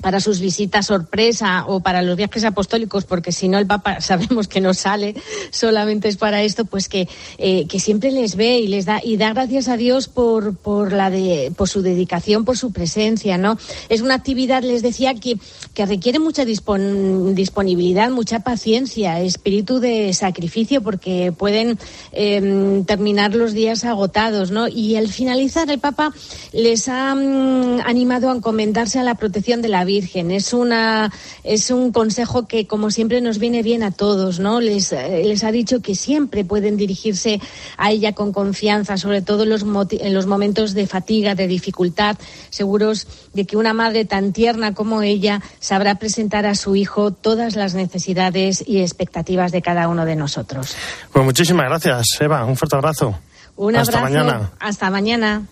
para 0.00 0.20
sus 0.20 0.40
visitas 0.40 0.86
sorpresa 0.86 1.64
o 1.66 1.80
para 1.80 2.02
los 2.02 2.16
viajes 2.16 2.44
apostólicos, 2.44 3.04
porque 3.04 3.32
si 3.32 3.48
no 3.48 3.58
el 3.58 3.66
Papa 3.66 4.00
sabemos 4.00 4.48
que 4.48 4.60
no 4.60 4.74
sale, 4.74 5.14
solamente 5.50 6.08
es 6.08 6.16
para 6.16 6.42
esto, 6.42 6.64
pues 6.64 6.88
que, 6.88 7.08
eh, 7.38 7.66
que 7.66 7.80
siempre 7.80 8.10
les 8.10 8.36
ve 8.36 8.58
y 8.58 8.66
les 8.66 8.86
da 8.86 9.00
y 9.02 9.16
da 9.16 9.32
gracias 9.32 9.68
a 9.68 9.76
Dios 9.76 10.08
por, 10.08 10.56
por 10.56 10.92
la 10.92 11.10
de, 11.10 11.52
por 11.56 11.68
su 11.68 11.82
dedicación, 11.82 12.44
por 12.44 12.56
su 12.56 12.72
presencia, 12.72 13.38
¿no? 13.38 13.58
Es 13.88 14.00
una 14.00 14.14
actividad, 14.14 14.62
les 14.62 14.82
decía, 14.82 15.14
que, 15.14 15.38
que 15.74 15.86
requiere 15.86 16.18
mucha 16.18 16.44
disponibilidad, 16.44 18.10
mucha 18.10 18.40
paciencia, 18.40 19.20
espíritu 19.20 19.80
de 19.80 20.12
sacrificio, 20.12 20.82
porque 20.82 21.32
pueden 21.36 21.78
em, 22.12 22.84
terminar 22.84 23.34
los 23.34 23.52
días 23.52 23.84
agotados, 23.84 24.50
¿no? 24.50 24.68
Y 24.68 24.96
al 24.96 25.08
finalizar 25.08 25.70
el 25.70 25.78
Papa 25.78 26.12
les 26.52 26.88
ha 26.88 27.14
mm, 27.14 27.80
animado 27.84 28.30
a 28.30 28.36
encomendarse 28.36 28.98
a 28.98 29.02
la 29.02 29.14
protección 29.14 29.62
de 29.62 29.68
la 29.68 29.84
Virgen. 29.88 30.30
Es 30.30 30.52
una 30.52 31.10
es 31.42 31.70
un 31.70 31.90
consejo 31.90 32.46
que 32.46 32.66
como 32.66 32.90
siempre 32.90 33.20
nos 33.20 33.38
viene 33.38 33.62
bien 33.62 33.82
a 33.82 33.90
todos, 33.90 34.38
¿no? 34.38 34.60
Les, 34.60 34.92
eh, 34.92 35.22
les 35.24 35.42
ha 35.42 35.50
dicho 35.50 35.80
que 35.80 35.96
siempre 35.96 36.44
pueden 36.44 36.76
dirigirse 36.76 37.40
a 37.76 37.90
ella 37.90 38.12
con 38.12 38.32
confianza, 38.32 38.96
sobre 38.98 39.22
todo 39.22 39.42
en 39.44 39.48
los, 39.48 39.64
en 39.90 40.14
los 40.14 40.26
momentos 40.26 40.74
de 40.74 40.86
fatiga, 40.86 41.34
de 41.34 41.46
dificultad, 41.46 42.16
seguros 42.50 43.06
de 43.32 43.46
que 43.46 43.56
una 43.56 43.72
madre 43.72 44.04
tan 44.04 44.32
tierna 44.32 44.74
como 44.74 45.02
ella 45.02 45.42
sabrá 45.58 45.96
presentar 45.96 46.46
a 46.46 46.54
su 46.54 46.76
hijo 46.76 47.10
todas 47.10 47.56
las 47.56 47.74
necesidades 47.74 48.62
y 48.66 48.80
expectativas 48.80 49.50
de 49.50 49.62
cada 49.62 49.88
uno 49.88 50.04
de 50.04 50.16
nosotros. 50.16 50.76
Pues 51.12 51.24
muchísimas 51.24 51.66
gracias, 51.66 52.06
Eva. 52.20 52.44
Un 52.44 52.56
fuerte 52.56 52.76
abrazo. 52.76 53.18
Un 53.56 53.76
Hasta 53.76 54.00
Mañana. 54.00 54.50
Hasta 54.60 54.90
mañana. 54.90 55.42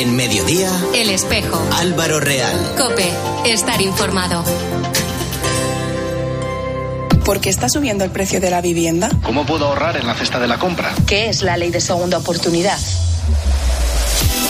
En 0.00 0.16
mediodía, 0.16 0.70
El 0.94 1.10
Espejo. 1.10 1.62
Álvaro 1.74 2.20
Real. 2.20 2.56
Cope, 2.78 3.04
estar 3.44 3.82
informado. 3.82 4.42
¿Por 7.22 7.38
qué 7.42 7.50
está 7.50 7.68
subiendo 7.68 8.02
el 8.04 8.10
precio 8.10 8.40
de 8.40 8.50
la 8.50 8.62
vivienda? 8.62 9.10
¿Cómo 9.22 9.44
puedo 9.44 9.66
ahorrar 9.66 9.98
en 9.98 10.06
la 10.06 10.14
cesta 10.14 10.40
de 10.40 10.48
la 10.48 10.58
compra? 10.58 10.94
¿Qué 11.06 11.28
es 11.28 11.42
la 11.42 11.58
ley 11.58 11.70
de 11.70 11.82
segunda 11.82 12.16
oportunidad? 12.16 12.78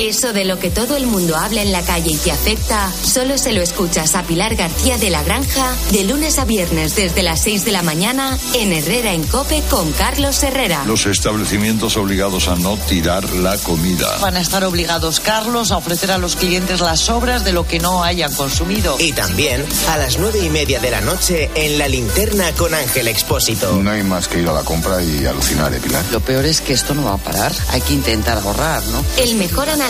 Eso 0.00 0.32
de 0.32 0.46
lo 0.46 0.58
que 0.58 0.70
todo 0.70 0.96
el 0.96 1.06
mundo 1.06 1.36
habla 1.36 1.60
en 1.60 1.72
la 1.72 1.82
calle 1.82 2.12
y 2.12 2.16
te 2.16 2.32
afecta, 2.32 2.90
solo 2.90 3.36
se 3.36 3.52
lo 3.52 3.60
escuchas 3.60 4.14
a 4.14 4.22
Pilar 4.22 4.54
García 4.56 4.96
de 4.96 5.10
la 5.10 5.22
Granja 5.22 5.74
de 5.92 6.04
lunes 6.04 6.38
a 6.38 6.46
viernes 6.46 6.96
desde 6.96 7.22
las 7.22 7.42
6 7.42 7.66
de 7.66 7.72
la 7.72 7.82
mañana 7.82 8.38
en 8.54 8.72
Herrera 8.72 9.12
en 9.12 9.24
Cope 9.24 9.62
con 9.68 9.92
Carlos 9.92 10.42
Herrera. 10.42 10.84
Los 10.86 11.04
establecimientos 11.04 11.98
obligados 11.98 12.48
a 12.48 12.56
no 12.56 12.78
tirar 12.78 13.28
la 13.28 13.58
comida. 13.58 14.16
Van 14.22 14.38
a 14.38 14.40
estar 14.40 14.64
obligados, 14.64 15.20
Carlos, 15.20 15.70
a 15.70 15.76
ofrecer 15.76 16.12
a 16.12 16.16
los 16.16 16.34
clientes 16.34 16.80
las 16.80 17.00
sobras 17.00 17.44
de 17.44 17.52
lo 17.52 17.66
que 17.66 17.78
no 17.78 18.02
hayan 18.02 18.32
consumido. 18.32 18.96
Y 18.98 19.12
también 19.12 19.66
a 19.90 19.98
las 19.98 20.18
nueve 20.18 20.38
y 20.42 20.48
media 20.48 20.80
de 20.80 20.92
la 20.92 21.02
noche 21.02 21.50
en 21.54 21.76
la 21.76 21.88
linterna 21.88 22.52
con 22.52 22.72
Ángel 22.72 23.06
Expósito. 23.06 23.76
No 23.76 23.90
hay 23.90 24.02
más 24.02 24.28
que 24.28 24.40
ir 24.40 24.48
a 24.48 24.54
la 24.54 24.62
compra 24.62 25.02
y 25.02 25.26
alucinar, 25.26 25.74
¿eh, 25.74 25.80
Pilar? 25.80 26.06
Lo 26.10 26.20
peor 26.20 26.46
es 26.46 26.62
que 26.62 26.72
esto 26.72 26.94
no 26.94 27.04
va 27.04 27.14
a 27.14 27.18
parar. 27.18 27.52
Hay 27.68 27.82
que 27.82 27.92
intentar 27.92 28.38
ahorrar, 28.38 28.82
¿no? 28.86 29.04
El 29.18 29.34
mejor 29.34 29.68
análisis 29.68 29.89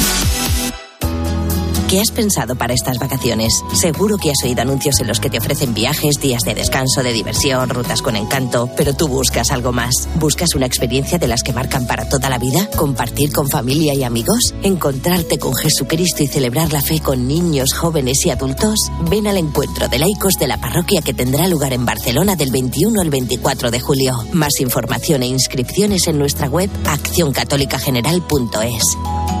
¿Qué 1.91 1.99
has 1.99 2.11
pensado 2.11 2.55
para 2.55 2.73
estas 2.73 2.99
vacaciones? 2.99 3.51
Seguro 3.73 4.17
que 4.17 4.31
has 4.31 4.41
oído 4.45 4.61
anuncios 4.61 5.01
en 5.01 5.07
los 5.07 5.19
que 5.19 5.29
te 5.29 5.39
ofrecen 5.39 5.73
viajes, 5.73 6.21
días 6.21 6.43
de 6.43 6.55
descanso, 6.55 7.03
de 7.03 7.11
diversión, 7.11 7.67
rutas 7.67 8.01
con 8.01 8.15
encanto, 8.15 8.69
pero 8.77 8.93
tú 8.93 9.09
buscas 9.09 9.51
algo 9.51 9.73
más. 9.73 10.07
¿Buscas 10.15 10.55
una 10.55 10.67
experiencia 10.67 11.17
de 11.17 11.27
las 11.27 11.43
que 11.43 11.51
marcan 11.51 11.85
para 11.87 12.07
toda 12.07 12.29
la 12.29 12.37
vida? 12.37 12.69
¿Compartir 12.77 13.33
con 13.33 13.49
familia 13.49 13.93
y 13.93 14.05
amigos? 14.05 14.53
¿Encontrarte 14.63 15.37
con 15.37 15.53
Jesucristo 15.53 16.23
y 16.23 16.27
celebrar 16.27 16.71
la 16.71 16.81
fe 16.81 17.01
con 17.01 17.27
niños, 17.27 17.73
jóvenes 17.73 18.25
y 18.25 18.29
adultos? 18.29 18.89
Ven 19.09 19.27
al 19.27 19.35
encuentro 19.35 19.89
de 19.89 19.99
laicos 19.99 20.35
de 20.39 20.47
la 20.47 20.61
parroquia 20.61 21.01
que 21.01 21.13
tendrá 21.13 21.45
lugar 21.49 21.73
en 21.73 21.85
Barcelona 21.85 22.37
del 22.37 22.51
21 22.51 23.01
al 23.01 23.09
24 23.09 23.69
de 23.69 23.81
julio. 23.81 24.13
Más 24.31 24.61
información 24.61 25.23
e 25.23 25.27
inscripciones 25.27 26.07
en 26.07 26.19
nuestra 26.19 26.47
web 26.47 26.69
accioncatolicageneral.es. 26.85 29.40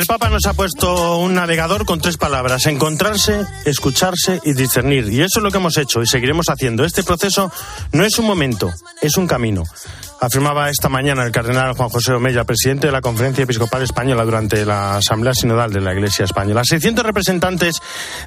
El 0.00 0.06
Papa 0.06 0.30
nos 0.30 0.46
ha 0.46 0.54
puesto 0.54 1.18
un 1.18 1.34
navegador 1.34 1.84
con 1.84 2.00
tres 2.00 2.16
palabras, 2.16 2.64
encontrarse, 2.64 3.44
escucharse 3.66 4.40
y 4.46 4.54
discernir. 4.54 5.12
Y 5.12 5.20
eso 5.20 5.40
es 5.40 5.42
lo 5.42 5.50
que 5.50 5.58
hemos 5.58 5.76
hecho 5.76 6.00
y 6.00 6.06
seguiremos 6.06 6.46
haciendo. 6.48 6.86
Este 6.86 7.02
proceso 7.02 7.52
no 7.92 8.02
es 8.06 8.18
un 8.18 8.24
momento, 8.24 8.72
es 9.02 9.18
un 9.18 9.26
camino 9.26 9.62
afirmaba 10.20 10.68
esta 10.68 10.88
mañana 10.88 11.24
el 11.24 11.32
cardenal 11.32 11.72
Juan 11.72 11.88
José 11.88 12.12
Omeya, 12.12 12.44
presidente 12.44 12.86
de 12.86 12.92
la 12.92 13.00
Conferencia 13.00 13.44
Episcopal 13.44 13.82
Española 13.82 14.24
durante 14.24 14.66
la 14.66 14.98
Asamblea 14.98 15.32
Sinodal 15.34 15.72
de 15.72 15.80
la 15.80 15.94
Iglesia 15.94 16.26
Española. 16.26 16.62
600 16.62 17.04
representantes 17.04 17.80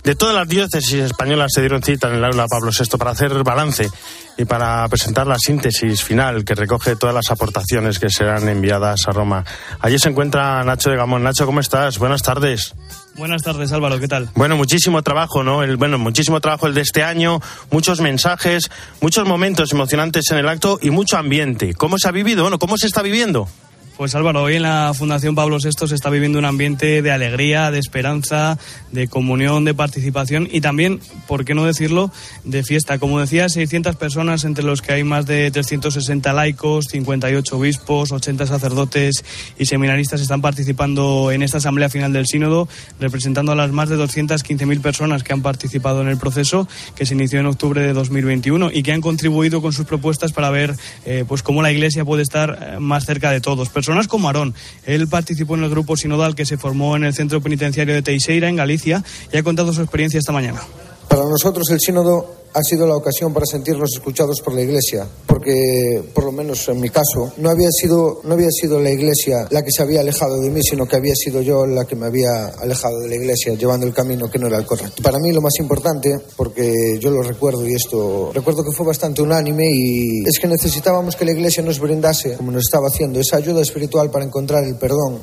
de 0.04 0.16
todas 0.16 0.36
las 0.36 0.48
diócesis 0.48 1.02
españolas 1.02 1.52
se 1.54 1.62
dieron 1.62 1.84
cita 1.84 2.08
en 2.08 2.16
el 2.16 2.26
aula 2.26 2.48
Pablo 2.48 2.72
VI 2.78 2.98
para 2.98 3.12
hacer 3.12 3.44
balance 3.44 3.90
y 4.38 4.46
para 4.46 4.88
presentar 4.90 5.28
la 5.28 5.38
síntesis 5.38 6.04
final 6.04 6.44
que 6.44 6.56
recoge 6.56 6.96
todas 6.96 7.14
las 7.14 7.30
aportaciones 7.30 8.00
que 8.00 8.10
serán 8.10 8.50
enviadas 8.50 9.08
a 9.08 9.12
Roma. 9.12 9.46
Allí 9.80 10.00
se 10.00 10.10
encuentra 10.10 10.64
Nacho 10.64 10.90
de 10.90 10.98
Gamón. 10.98 11.24
Nacho, 11.24 11.46
¿cómo 11.46 11.60
estás? 11.60 12.00
Buenas 12.00 12.24
tardes. 12.24 12.74
Buenas 13.16 13.44
tardes, 13.44 13.72
Álvaro, 13.72 14.00
¿qué 14.00 14.08
tal? 14.08 14.30
Bueno, 14.34 14.58
muchísimo 14.58 15.04
trabajo, 15.04 15.44
¿no? 15.44 15.62
El, 15.62 15.78
bueno, 15.78 16.00
muchísimo 16.00 16.40
trabajo 16.42 16.66
el 16.66 16.74
de 16.74 16.82
este 16.82 17.04
año, 17.04 17.40
muchos 17.70 18.02
mensajes, 18.02 18.72
muchos 19.02 19.28
momentos 19.28 19.72
emocionantes 19.72 20.32
en 20.32 20.40
el 20.40 20.50
acto 20.50 20.80
y 20.82 20.90
mucho 20.90 21.18
ambiente. 21.18 21.76
¿Cómo 21.76 22.00
se 22.00 22.08
ha 22.08 22.12
vivido? 22.12 22.42
Bueno, 22.42 22.58
¿cómo 22.58 22.76
se 22.78 22.88
está 22.88 23.04
viviendo? 23.04 23.48
Pues 23.98 24.16
Álvaro, 24.16 24.42
hoy 24.42 24.56
en 24.56 24.64
la 24.64 24.92
Fundación 24.96 25.36
Pablo 25.36 25.60
VI 25.64 25.88
se 25.88 25.94
está 25.94 26.10
viviendo 26.10 26.40
un 26.40 26.46
ambiente 26.46 27.04
de 27.04 27.12
alegría, 27.12 27.70
de 27.70 27.78
esperanza, 27.78 28.58
de 28.92 29.08
comunión, 29.08 29.66
de 29.66 29.76
participación 29.76 30.50
y 30.52 30.62
también, 30.62 31.00
por 31.28 31.46
qué 31.46 31.54
no 31.54 31.64
decirlo, 31.64 32.12
de 32.44 32.64
fiesta. 32.64 32.98
Como 32.98 33.20
decía, 33.20 33.50
600 33.50 33.96
personas, 33.96 34.46
entre 34.46 34.64
los 34.64 34.82
que 34.82 34.94
hay 34.94 35.04
más 35.04 35.28
de 35.28 35.52
360 35.52 36.34
laicos, 36.34 36.88
58 36.90 37.56
obispos, 37.56 38.12
80 38.12 38.48
sacerdotes 38.48 39.24
y 39.60 39.68
seminaristas 39.68 40.22
están 40.22 40.42
participando 40.42 41.32
en 41.32 41.44
esta 41.44 41.58
Asamblea 41.58 41.88
Final 41.88 42.14
del 42.14 42.26
Sínodo, 42.26 42.68
representando 43.00 43.52
a 43.52 43.56
las 43.56 43.72
más 43.72 43.90
de 43.90 43.98
215.000 43.98 44.82
personas 44.82 45.22
que 45.22 45.34
han 45.34 45.44
participado 45.44 46.02
en 46.02 46.08
el 46.08 46.18
proceso 46.18 46.68
que 46.96 47.06
se 47.06 47.14
inició 47.14 47.42
en 47.42 47.46
octubre 47.46 47.82
de 47.82 47.94
2021 47.94 48.72
y 48.74 48.82
que 48.82 48.92
han 48.92 49.02
contribuido 49.02 49.62
con 49.62 49.72
sus 49.72 49.86
propuestas 49.86 50.34
para 50.34 50.50
ver 50.50 50.76
eh, 51.06 51.26
pues 51.28 51.44
cómo 51.44 51.62
la 51.62 51.72
Iglesia 51.72 52.04
puede 52.04 52.24
estar 52.24 52.58
eh, 52.60 52.80
más 52.80 53.06
cerca 53.06 53.30
de 53.30 53.40
todos 53.40 53.70
personas 53.84 54.08
como 54.08 54.30
Aarón. 54.30 54.56
Él 54.86 55.10
participó 55.10 55.58
en 55.58 55.66
el 55.66 55.70
grupo 55.70 55.98
sinodal 55.98 56.36
que 56.36 56.46
se 56.46 56.58
formó 56.58 56.96
en 56.96 57.04
el 57.04 57.14
centro 57.14 57.42
penitenciario 57.42 57.94
de 57.94 58.02
Teixeira, 58.02 58.48
en 58.48 58.56
Galicia, 58.56 59.04
y 59.34 59.36
ha 59.36 59.44
contado 59.44 59.74
su 59.74 59.82
experiencia 59.82 60.20
esta 60.20 60.32
mañana. 60.32 60.62
Para 61.08 61.26
nosotros 61.26 61.70
el 61.72 61.80
sínodo 61.80 62.44
ha 62.54 62.62
sido 62.64 62.86
la 62.86 62.96
ocasión 62.96 63.34
para 63.34 63.46
sentirnos 63.46 63.90
escuchados 63.94 64.42
por 64.42 64.54
la 64.54 64.62
Iglesia, 64.62 65.08
porque 65.26 66.04
por 66.14 66.26
lo 66.26 66.32
menos 66.32 66.68
en 66.70 66.80
mi 66.80 66.90
caso, 66.90 67.34
no 67.38 67.50
había 67.50 67.70
sido, 67.72 68.22
no 68.24 68.34
había 68.34 68.50
sido 68.52 68.80
la 68.80 68.92
Iglesia 68.92 69.48
la 69.50 69.64
que 69.64 69.72
se 69.76 69.82
había 69.82 70.02
alejado 70.02 70.40
de 70.40 70.50
mí, 70.50 70.62
sino 70.62 70.86
que 70.86 70.96
había 70.96 71.16
sido 71.16 71.42
yo 71.42 71.66
la 71.66 71.86
que 71.86 71.96
me 71.96 72.06
había 72.06 72.46
alejado 72.60 73.00
de 73.00 73.10
la 73.10 73.16
Iglesia, 73.16 73.54
llevando 73.56 73.88
el 73.88 73.94
camino 73.94 74.30
que 74.30 74.40
no 74.40 74.48
era 74.48 74.58
el 74.58 74.66
correcto. 74.66 75.02
Para 75.02 75.20
mí 75.20 75.32
lo 75.32 75.42
más 75.42 75.54
importante, 75.60 76.20
porque 76.36 76.98
yo 77.00 77.10
lo 77.10 77.24
recuerdo 77.24 77.68
y 77.68 77.74
esto, 77.74 78.32
recuerdo 78.34 78.64
que 78.64 78.72
fue 78.72 78.86
bastante 78.86 79.22
unánime 79.22 79.66
y 79.66 80.24
es 80.28 80.40
que 80.40 80.48
necesitábamos 80.48 81.16
que 81.16 81.26
la 81.26 81.32
Iglesia 81.32 81.64
nos 81.64 81.80
brindase, 81.80 82.36
como 82.36 82.52
nos 82.52 82.64
estaba 82.64 82.88
haciendo, 82.88 83.20
esa 83.20 83.38
ayuda 83.38 83.62
espiritual 83.62 84.12
para 84.12 84.26
encontrar 84.26 84.64
el 84.64 84.76
perdón 84.76 85.22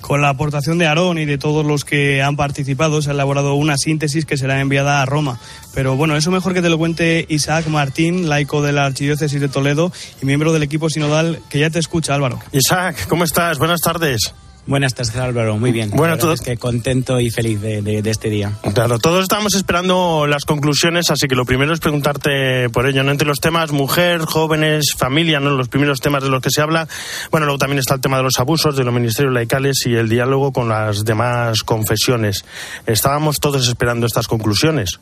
con 0.00 0.20
la 0.20 0.28
aportación 0.28 0.78
de 0.78 0.86
Aarón 0.86 1.18
y 1.18 1.24
de 1.24 1.38
todos 1.38 1.64
los 1.64 1.84
que 1.84 2.22
han 2.22 2.36
participado, 2.36 3.02
se 3.02 3.10
ha 3.10 3.12
elaborado 3.12 3.54
una 3.54 3.76
síntesis 3.76 4.24
que 4.24 4.36
será 4.36 4.60
enviada 4.60 5.02
a 5.02 5.06
Roma. 5.06 5.38
Pero 5.74 5.96
bueno, 5.96 6.16
eso 6.16 6.30
mejor 6.30 6.54
que 6.54 6.62
te 6.62 6.68
lo 6.68 6.78
cuente 6.78 7.26
Isaac 7.28 7.66
Martín, 7.68 8.28
laico 8.28 8.62
de 8.62 8.72
la 8.72 8.86
Archidiócesis 8.86 9.40
de 9.40 9.48
Toledo 9.48 9.92
y 10.22 10.26
miembro 10.26 10.52
del 10.52 10.62
equipo 10.62 10.90
sinodal, 10.90 11.40
que 11.48 11.58
ya 11.58 11.70
te 11.70 11.78
escucha, 11.78 12.14
Álvaro. 12.14 12.40
Isaac, 12.52 13.06
¿cómo 13.08 13.24
estás? 13.24 13.58
Buenas 13.58 13.80
tardes. 13.80 14.34
Buenas 14.66 14.94
tardes, 14.94 15.16
Álvaro. 15.16 15.58
Muy 15.58 15.72
bien. 15.72 15.90
Bueno, 15.90 16.16
todo... 16.18 16.32
es 16.32 16.40
que 16.40 16.56
contento 16.56 17.18
y 17.18 17.30
feliz 17.30 17.60
de, 17.60 18.02
este 18.04 18.30
día. 18.30 18.52
Claro, 18.74 18.98
todos 18.98 19.22
estamos 19.22 19.54
esperando 19.54 20.26
las 20.26 20.44
conclusiones, 20.44 21.10
así 21.10 21.26
que 21.28 21.34
lo 21.34 21.44
primero 21.44 21.72
es 21.72 21.80
preguntarte 21.80 22.68
por 22.70 22.86
ello, 22.86 23.02
¿no? 23.02 23.10
Entre 23.10 23.26
los 23.26 23.40
temas 23.40 23.72
mujer, 23.72 24.20
jóvenes, 24.22 24.94
familia, 24.96 25.40
¿no? 25.40 25.50
Los 25.50 25.68
primeros 25.68 26.00
temas 26.00 26.22
de 26.22 26.30
los 26.30 26.42
que 26.42 26.50
se 26.50 26.60
habla. 26.60 26.88
Bueno, 27.30 27.46
luego 27.46 27.58
también 27.58 27.78
está 27.78 27.94
el 27.94 28.00
tema 28.00 28.18
de 28.18 28.22
los 28.22 28.38
abusos, 28.38 28.76
de 28.76 28.84
los 28.84 28.94
ministerios 28.94 29.34
laicales 29.34 29.86
y 29.86 29.94
el 29.94 30.08
diálogo 30.08 30.52
con 30.52 30.68
las 30.68 31.04
demás 31.04 31.62
confesiones. 31.62 32.44
Estábamos 32.86 33.40
todos 33.40 33.66
esperando 33.66 34.06
estas 34.06 34.28
conclusiones. 34.28 35.00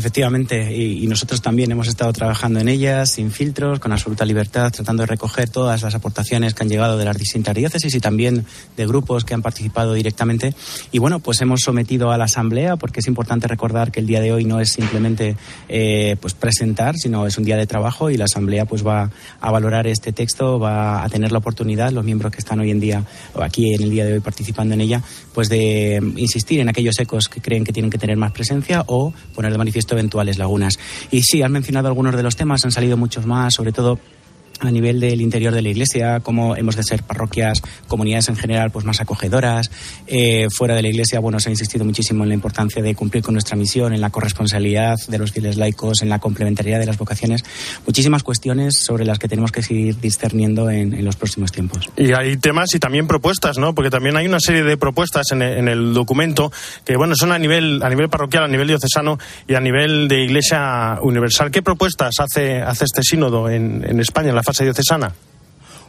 Efectivamente, 0.00 0.74
y, 0.74 1.06
nosotros 1.06 1.42
también 1.42 1.70
hemos 1.72 1.86
estado 1.86 2.10
trabajando 2.14 2.58
en 2.58 2.70
ellas 2.70 3.10
sin 3.10 3.30
filtros, 3.30 3.80
con 3.80 3.92
absoluta 3.92 4.24
libertad, 4.24 4.72
tratando 4.72 5.02
de 5.02 5.08
recoger 5.08 5.50
todas 5.50 5.82
las 5.82 5.94
aportaciones 5.94 6.54
que 6.54 6.62
han 6.62 6.70
llegado 6.70 6.96
de 6.96 7.04
las 7.04 7.18
distintas 7.18 7.54
diócesis 7.54 7.94
y 7.94 8.00
también 8.00 8.46
de 8.78 8.86
grupos 8.86 9.26
que 9.26 9.34
han 9.34 9.42
participado 9.42 9.92
directamente. 9.92 10.54
Y 10.90 11.00
bueno, 11.00 11.18
pues 11.20 11.42
hemos 11.42 11.60
sometido 11.60 12.12
a 12.12 12.16
la 12.16 12.24
Asamblea, 12.24 12.76
porque 12.76 13.00
es 13.00 13.08
importante 13.08 13.46
recordar 13.46 13.92
que 13.92 14.00
el 14.00 14.06
día 14.06 14.22
de 14.22 14.32
hoy 14.32 14.46
no 14.46 14.58
es 14.58 14.72
simplemente 14.72 15.36
eh, 15.68 16.16
pues 16.18 16.32
presentar, 16.32 16.96
sino 16.96 17.26
es 17.26 17.36
un 17.36 17.44
día 17.44 17.58
de 17.58 17.66
trabajo 17.66 18.08
y 18.08 18.16
la 18.16 18.24
Asamblea 18.24 18.64
pues 18.64 18.86
va 18.86 19.10
a 19.38 19.50
valorar 19.50 19.86
este 19.86 20.14
texto, 20.14 20.58
va 20.58 21.04
a 21.04 21.08
tener 21.10 21.30
la 21.30 21.38
oportunidad, 21.38 21.92
los 21.92 22.06
miembros 22.06 22.32
que 22.32 22.38
están 22.38 22.58
hoy 22.60 22.70
en 22.70 22.80
día, 22.80 23.04
o 23.34 23.42
aquí 23.42 23.74
en 23.74 23.82
el 23.82 23.90
día 23.90 24.06
de 24.06 24.14
hoy 24.14 24.20
participando 24.20 24.72
en 24.72 24.80
ella, 24.80 25.02
pues 25.34 25.50
de 25.50 26.00
insistir 26.16 26.60
en 26.60 26.70
aquellos 26.70 26.98
ecos 26.98 27.28
que 27.28 27.42
creen 27.42 27.64
que 27.64 27.74
tienen 27.74 27.90
que 27.90 27.98
tener 27.98 28.16
más 28.16 28.32
presencia 28.32 28.82
o 28.86 29.12
poner 29.34 29.52
de 29.52 29.58
manifiesto 29.58 29.89
eventuales 29.92 30.38
lagunas. 30.38 30.78
Y 31.10 31.22
sí, 31.22 31.42
has 31.42 31.50
mencionado 31.50 31.88
algunos 31.88 32.16
de 32.16 32.22
los 32.22 32.36
temas, 32.36 32.64
han 32.64 32.72
salido 32.72 32.96
muchos 32.96 33.26
más, 33.26 33.54
sobre 33.54 33.72
todo 33.72 33.98
a 34.60 34.70
nivel 34.70 35.00
del 35.00 35.20
interior 35.20 35.54
de 35.54 35.62
la 35.62 35.70
iglesia, 35.70 36.20
cómo 36.20 36.54
hemos 36.56 36.76
de 36.76 36.82
ser 36.82 37.02
parroquias, 37.02 37.62
comunidades 37.88 38.28
en 38.28 38.36
general, 38.36 38.70
pues 38.70 38.84
más 38.84 39.00
acogedoras. 39.00 39.70
Eh, 40.06 40.48
fuera 40.50 40.74
de 40.74 40.82
la 40.82 40.88
iglesia, 40.88 41.20
bueno, 41.20 41.40
se 41.40 41.48
ha 41.48 41.52
insistido 41.52 41.84
muchísimo 41.84 42.22
en 42.24 42.28
la 42.28 42.34
importancia 42.34 42.82
de 42.82 42.94
cumplir 42.94 43.22
con 43.22 43.34
nuestra 43.34 43.56
misión, 43.56 43.94
en 43.94 44.00
la 44.00 44.10
corresponsabilidad 44.10 44.96
de 45.08 45.18
los 45.18 45.32
fieles 45.32 45.56
laicos, 45.56 46.02
en 46.02 46.08
la 46.08 46.18
complementariedad 46.18 46.78
de 46.78 46.86
las 46.86 46.98
vocaciones. 46.98 47.44
Muchísimas 47.86 48.22
cuestiones 48.22 48.78
sobre 48.78 49.04
las 49.04 49.18
que 49.18 49.28
tenemos 49.28 49.50
que 49.52 49.62
seguir 49.62 49.98
discerniendo 49.98 50.70
en, 50.70 51.00
los 51.04 51.16
próximos 51.16 51.50
tiempos. 51.50 51.88
Y 51.96 52.12
hay 52.12 52.36
temas 52.36 52.74
y 52.74 52.78
también 52.78 53.06
propuestas, 53.06 53.56
¿no? 53.56 53.74
Porque 53.74 53.90
también 53.90 54.16
hay 54.16 54.26
una 54.26 54.40
serie 54.40 54.62
de 54.62 54.76
propuestas 54.76 55.32
en 55.32 55.40
el, 55.42 55.94
documento 55.94 56.52
que, 56.84 56.96
bueno, 56.96 57.14
son 57.16 57.32
a 57.32 57.38
nivel, 57.38 57.82
a 57.82 57.88
nivel 57.88 58.08
parroquial, 58.10 58.44
a 58.44 58.48
nivel 58.48 58.68
diocesano 58.68 59.18
y 59.48 59.54
a 59.54 59.60
nivel 59.60 60.08
de 60.08 60.24
iglesia 60.24 60.98
universal. 61.00 61.50
¿Qué 61.50 61.62
propuestas 61.62 62.14
hace, 62.18 62.60
hace 62.60 62.84
este 62.84 63.02
sínodo 63.02 63.48
en, 63.48 63.84
en 63.88 63.98
España, 63.98 64.28
en 64.28 64.34
la 64.34 64.42
fase 64.50 64.64
diocesana? 64.64 65.14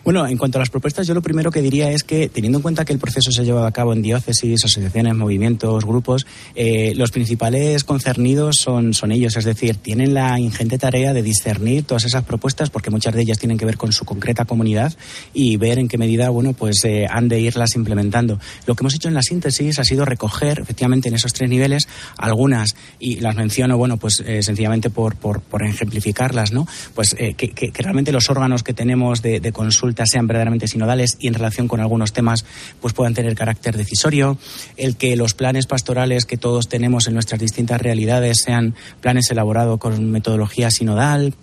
Bueno, 0.04 0.26
en 0.26 0.36
cuanto 0.36 0.58
a 0.58 0.62
las 0.62 0.72
propuestas, 0.72 1.06
yo 1.06 1.14
lo 1.14 1.22
primero 1.22 1.52
que 1.52 1.62
diría 1.62 1.92
es 1.92 2.04
que, 2.04 2.28
teniendo 2.28 2.58
en 2.58 2.64
cuenta 2.64 2.86
que 2.86 2.92
el 2.92 2.98
proceso 2.98 3.32
se 3.32 3.42
ha 3.42 3.44
llevado 3.44 3.68
a 3.68 3.72
cabo 3.72 3.94
en 3.94 4.02
diócesis, 4.02 4.66
asociaciones, 4.66 5.14
movimientos, 5.14 5.86
grupos, 5.86 6.26
eh, 6.56 6.94
los 6.96 7.12
principales 7.12 7.84
concernidos 7.84 8.56
son, 8.60 8.96
son 8.96 9.12
ellos, 9.12 9.38
es 9.38 9.46
decir, 9.46 9.76
tienen 9.76 10.16
la 10.16 10.40
ingente 10.40 10.80
tarea 10.80 11.14
de 11.14 11.22
discernir 11.22 11.84
todas 11.84 12.06
esas 12.06 12.24
propuestas, 12.24 12.72
porque 12.72 12.90
muchas 12.90 13.14
de 13.14 13.22
ellas 13.22 13.38
tienen 13.38 13.60
que 13.60 13.66
ver 13.66 13.78
con 13.78 13.92
su 13.92 14.04
concreta 14.04 14.46
comunidad 14.46 14.92
y 15.36 15.58
ver 15.58 15.78
en 15.78 15.88
qué 15.88 16.00
medida, 16.00 16.32
bueno, 16.32 16.54
pues 16.54 16.84
eh, 16.84 17.06
han 17.08 17.28
de 17.28 17.40
irlas 17.40 17.76
implementando. 17.76 18.40
Lo 18.66 18.74
que 18.74 18.82
hemos 18.82 18.96
hecho 18.96 19.08
en 19.08 19.14
la 19.14 19.22
síntesis 19.22 19.78
ha 19.78 19.84
sido 19.84 20.04
recoger, 20.04 20.62
efectivamente, 20.62 21.10
en 21.10 21.16
esos 21.16 21.32
tres 21.32 21.48
niveles, 21.48 21.88
algunas, 22.18 22.76
y 22.98 23.18
las 23.20 23.36
menciono, 23.36 23.78
bueno, 23.78 23.98
pues 23.98 24.24
eh, 24.26 24.42
sencillamente 24.42 24.90
por, 24.90 25.16
por, 25.16 25.42
ejemplificarlas, 25.62 26.52
¿no? 26.54 26.68
Pues 26.96 27.14
que, 27.14 27.36
que, 27.36 27.72
realmente 27.76 28.12
los 28.12 28.32
órganos 28.32 28.64
que 28.64 28.74
tenemos 28.74 29.22
de 29.22 29.52
consulta 29.52 29.91
sean 30.06 30.28
verdaderamente 30.28 30.68
sinodales 30.68 31.18
y 31.20 31.28
en 31.28 31.34
relación 31.34 31.68
con 31.68 31.80
algunos 31.80 32.14
temas 32.14 32.46
pues 32.82 32.94
puedan 32.94 33.14
tener 33.14 33.36
carácter 33.36 33.78
decisorio, 33.78 34.38
el 34.78 34.96
que 34.96 35.16
los 35.16 35.34
planes 35.34 35.68
pastorales 35.68 36.26
que 36.26 36.38
todos 36.38 36.68
tenemos 36.68 37.08
en 37.08 37.14
nuestras 37.14 37.40
distintas 37.40 37.82
realidades 37.82 38.42
sean 38.44 38.76
planes 39.00 39.30
elaborados 39.32 39.80
con 39.80 40.12
metodología 40.12 40.72
sinodal, 40.72 41.34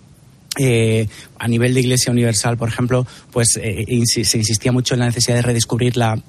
eh, 0.58 1.06
a 1.38 1.46
nivel 1.46 1.74
de 1.74 1.80
Iglesia 1.80 2.10
Universal, 2.10 2.56
por 2.56 2.68
ejemplo, 2.68 3.06
pues 3.30 3.58
eh, 3.62 3.84
se 4.04 4.38
insistía 4.38 4.72
mucho 4.72 4.94
en 4.94 5.00
la 5.00 5.06
necesidad 5.06 5.36
de 5.36 5.42
redescubrir 5.42 5.96
la 5.96 6.20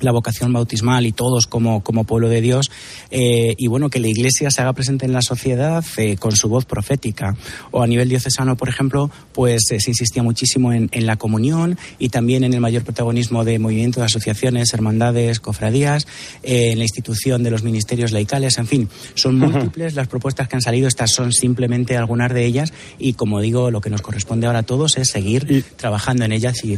la 0.00 0.12
vocación 0.12 0.52
bautismal 0.52 1.06
y 1.06 1.12
todos 1.12 1.46
como, 1.46 1.82
como 1.82 2.04
pueblo 2.04 2.28
de 2.28 2.40
Dios, 2.40 2.70
eh, 3.10 3.54
y 3.56 3.66
bueno, 3.66 3.90
que 3.90 4.00
la 4.00 4.08
Iglesia 4.08 4.50
se 4.50 4.62
haga 4.62 4.72
presente 4.72 5.06
en 5.06 5.12
la 5.12 5.22
sociedad 5.22 5.84
eh, 5.96 6.16
con 6.16 6.32
su 6.32 6.48
voz 6.48 6.64
profética. 6.64 7.36
O 7.70 7.82
a 7.82 7.86
nivel 7.86 8.08
diocesano, 8.08 8.56
por 8.56 8.68
ejemplo, 8.68 9.10
pues 9.32 9.70
eh, 9.70 9.80
se 9.80 9.90
insistía 9.90 10.22
muchísimo 10.22 10.72
en, 10.72 10.88
en, 10.92 11.06
la 11.06 11.16
comunión 11.16 11.78
y 11.98 12.08
también 12.08 12.44
en 12.44 12.54
el 12.54 12.60
mayor 12.60 12.84
protagonismo 12.84 13.44
de 13.44 13.58
movimientos, 13.58 14.02
asociaciones, 14.02 14.72
hermandades, 14.74 15.40
cofradías, 15.40 16.06
en 16.42 16.78
la 16.78 16.84
institución 16.84 17.42
de 17.42 17.50
los 17.50 17.62
ministerios 17.62 18.12
laicales, 18.12 18.58
en 18.58 18.66
fin, 18.66 18.88
son 19.14 19.38
múltiples 19.38 19.94
las 19.94 20.08
propuestas 20.08 20.48
que 20.48 20.56
han 20.56 20.62
salido, 20.62 20.88
estas 20.88 21.12
son 21.12 21.32
simplemente 21.32 21.96
algunas 21.96 22.32
de 22.32 22.44
ellas, 22.44 22.72
y 22.98 23.14
como 23.14 23.40
digo, 23.40 23.70
lo 23.70 23.80
que 23.80 23.90
nos 23.90 24.02
corresponde 24.02 24.46
ahora 24.46 24.60
a 24.60 24.62
todos 24.62 24.96
es 24.96 25.08
seguir 25.10 25.64
trabajando 25.76 26.24
en 26.24 26.32
ellas 26.32 26.64
y 26.64 26.76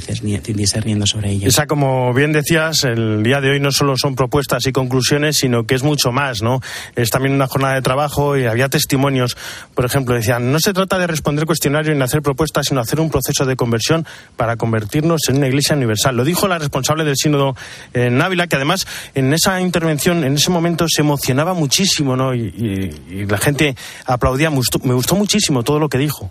discerniendo 0.53 1.07
sobre 1.07 1.33
ellas. 1.33 1.49
Esa, 1.49 1.67
como 1.67 2.13
bien 2.15 2.33
decías, 2.33 2.85
el 2.85 3.12
el 3.17 3.23
día 3.23 3.41
de 3.41 3.51
hoy 3.51 3.61
no 3.61 3.73
solo 3.73 3.97
son 3.97 4.15
propuestas 4.15 4.67
y 4.67 4.73
conclusiones, 4.73 5.37
sino 5.37 5.65
que 5.65 5.75
es 5.75 5.83
mucho 5.83 6.13
más, 6.13 6.43
¿no? 6.43 6.61
Es 6.97 7.11
también 7.11 7.35
una 7.35 7.47
jornada 7.47 7.75
de 7.75 7.83
trabajo 7.83 8.37
y 8.37 8.47
había 8.47 8.69
testimonios, 8.69 9.37
por 9.75 9.85
ejemplo, 9.85 10.15
decían, 10.15 10.53
no 10.53 10.59
se 10.59 10.73
trata 10.73 10.99
de 10.99 11.07
responder 11.07 11.47
cuestionarios 11.47 11.97
ni 11.97 12.03
hacer 12.03 12.23
propuestas, 12.23 12.67
sino 12.67 12.81
hacer 12.81 13.01
un 13.01 13.11
proceso 13.11 13.45
de 13.45 13.57
conversión 13.57 14.07
para 14.37 14.57
convertirnos 14.57 15.21
en 15.29 15.37
una 15.37 15.49
iglesia 15.49 15.77
universal. 15.77 16.17
Lo 16.17 16.25
dijo 16.25 16.49
la 16.49 16.59
responsable 16.59 17.05
del 17.05 17.17
sínodo 17.17 17.57
en 17.93 18.21
Ávila, 18.21 18.47
que 18.47 18.57
además 18.57 18.87
en 19.15 19.33
esa 19.33 19.61
intervención, 19.61 20.25
en 20.25 20.35
ese 20.35 20.51
momento, 20.51 20.87
se 20.89 21.03
emocionaba 21.03 21.55
muchísimo, 21.55 22.17
¿no? 22.17 22.35
Y, 22.35 23.27
la 23.29 23.39
gente 23.39 23.77
aplaudía, 24.07 24.51
me 24.51 24.95
gustó 24.95 25.15
muchísimo 25.15 25.63
todo 25.63 25.79
lo 25.79 25.89
que 25.89 25.99
dijo. 25.99 26.31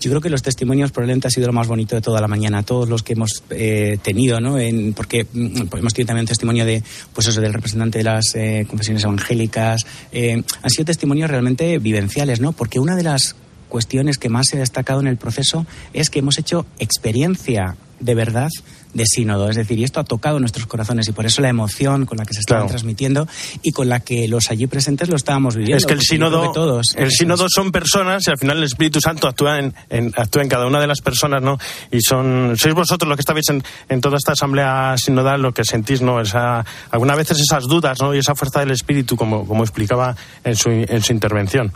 Yo 0.00 0.10
creo 0.10 0.20
que 0.20 0.30
los 0.30 0.42
testimonios 0.42 0.92
probablemente 0.92 1.28
ha 1.28 1.30
sido 1.30 1.46
lo 1.46 1.52
más 1.52 1.66
bonito 1.66 1.94
de 1.94 2.02
toda 2.02 2.20
la 2.20 2.28
mañana, 2.28 2.62
todos 2.62 2.88
los 2.88 3.02
que 3.02 3.14
hemos 3.14 3.42
eh, 3.50 3.98
tenido, 4.02 4.40
¿no? 4.40 4.58
En, 4.58 4.92
porque 4.92 5.26
mm, 5.32 5.76
hemos 5.76 5.94
tenido 5.94 6.08
también 6.08 6.26
testimonio 6.26 6.64
de, 6.64 6.82
pues 7.12 7.26
eso, 7.28 7.40
del 7.40 7.52
representante 7.52 7.98
de 7.98 8.04
las 8.04 8.34
eh, 8.34 8.66
confesiones 8.68 9.04
evangélicas. 9.04 9.82
Eh, 10.12 10.42
han 10.62 10.70
sido 10.70 10.84
testimonios 10.84 11.30
realmente 11.30 11.78
vivenciales, 11.78 12.40
¿no? 12.40 12.52
Porque 12.52 12.78
una 12.78 12.96
de 12.96 13.02
las 13.02 13.36
cuestiones 13.68 14.18
que 14.18 14.28
más 14.28 14.48
se 14.48 14.56
ha 14.56 14.60
destacado 14.60 15.00
en 15.00 15.06
el 15.06 15.16
proceso 15.16 15.66
es 15.92 16.10
que 16.10 16.20
hemos 16.20 16.38
hecho 16.38 16.66
experiencia 16.78 17.76
de 18.00 18.14
verdad 18.14 18.50
de 18.96 19.06
sínodo. 19.06 19.48
Es 19.48 19.56
decir, 19.56 19.78
y 19.78 19.84
esto 19.84 20.00
ha 20.00 20.04
tocado 20.04 20.40
nuestros 20.40 20.66
corazones 20.66 21.06
y 21.08 21.12
por 21.12 21.26
eso 21.26 21.42
la 21.42 21.48
emoción 21.48 22.06
con 22.06 22.18
la 22.18 22.24
que 22.24 22.34
se 22.34 22.40
estaba 22.40 22.66
transmitiendo 22.66 23.28
y 23.62 23.72
con 23.72 23.88
la 23.88 24.00
que 24.00 24.26
los 24.26 24.50
allí 24.50 24.66
presentes 24.66 25.08
lo 25.08 25.16
estábamos 25.16 25.54
viviendo. 25.56 25.76
Es 25.76 25.86
que 25.86 25.92
el 25.92 26.00
sínodo, 26.00 26.50
todos, 26.52 26.94
el 26.96 27.10
sínodo 27.10 27.46
son 27.48 27.70
personas 27.70 28.26
y 28.26 28.30
al 28.30 28.38
final 28.38 28.58
el 28.58 28.64
Espíritu 28.64 29.00
Santo 29.00 29.28
actúa 29.28 29.60
en, 29.60 29.74
actúa 30.16 30.42
en 30.42 30.48
cada 30.48 30.66
una 30.66 30.80
de 30.80 30.86
las 30.86 31.00
personas, 31.00 31.42
¿no? 31.42 31.58
Y 31.90 32.00
son, 32.00 32.54
sois 32.56 32.74
vosotros 32.74 33.08
los 33.08 33.16
que 33.16 33.22
estáis 33.22 33.48
en, 33.50 33.62
en 33.88 34.00
toda 34.00 34.16
esta 34.16 34.32
asamblea 34.32 34.94
sinodal 34.96 35.42
lo 35.42 35.52
que 35.52 35.64
sentís, 35.64 36.00
¿no? 36.00 36.20
Esa, 36.20 36.64
algunas 36.90 37.16
veces 37.16 37.38
esas 37.38 37.64
dudas, 37.64 37.98
¿no? 38.00 38.14
Y 38.14 38.18
esa 38.18 38.34
fuerza 38.34 38.60
del 38.60 38.70
Espíritu, 38.70 39.16
como, 39.16 39.46
como 39.46 39.62
explicaba 39.62 40.16
en 40.42 40.56
su, 40.56 40.70
en 40.70 41.02
su 41.02 41.12
intervención. 41.12 41.72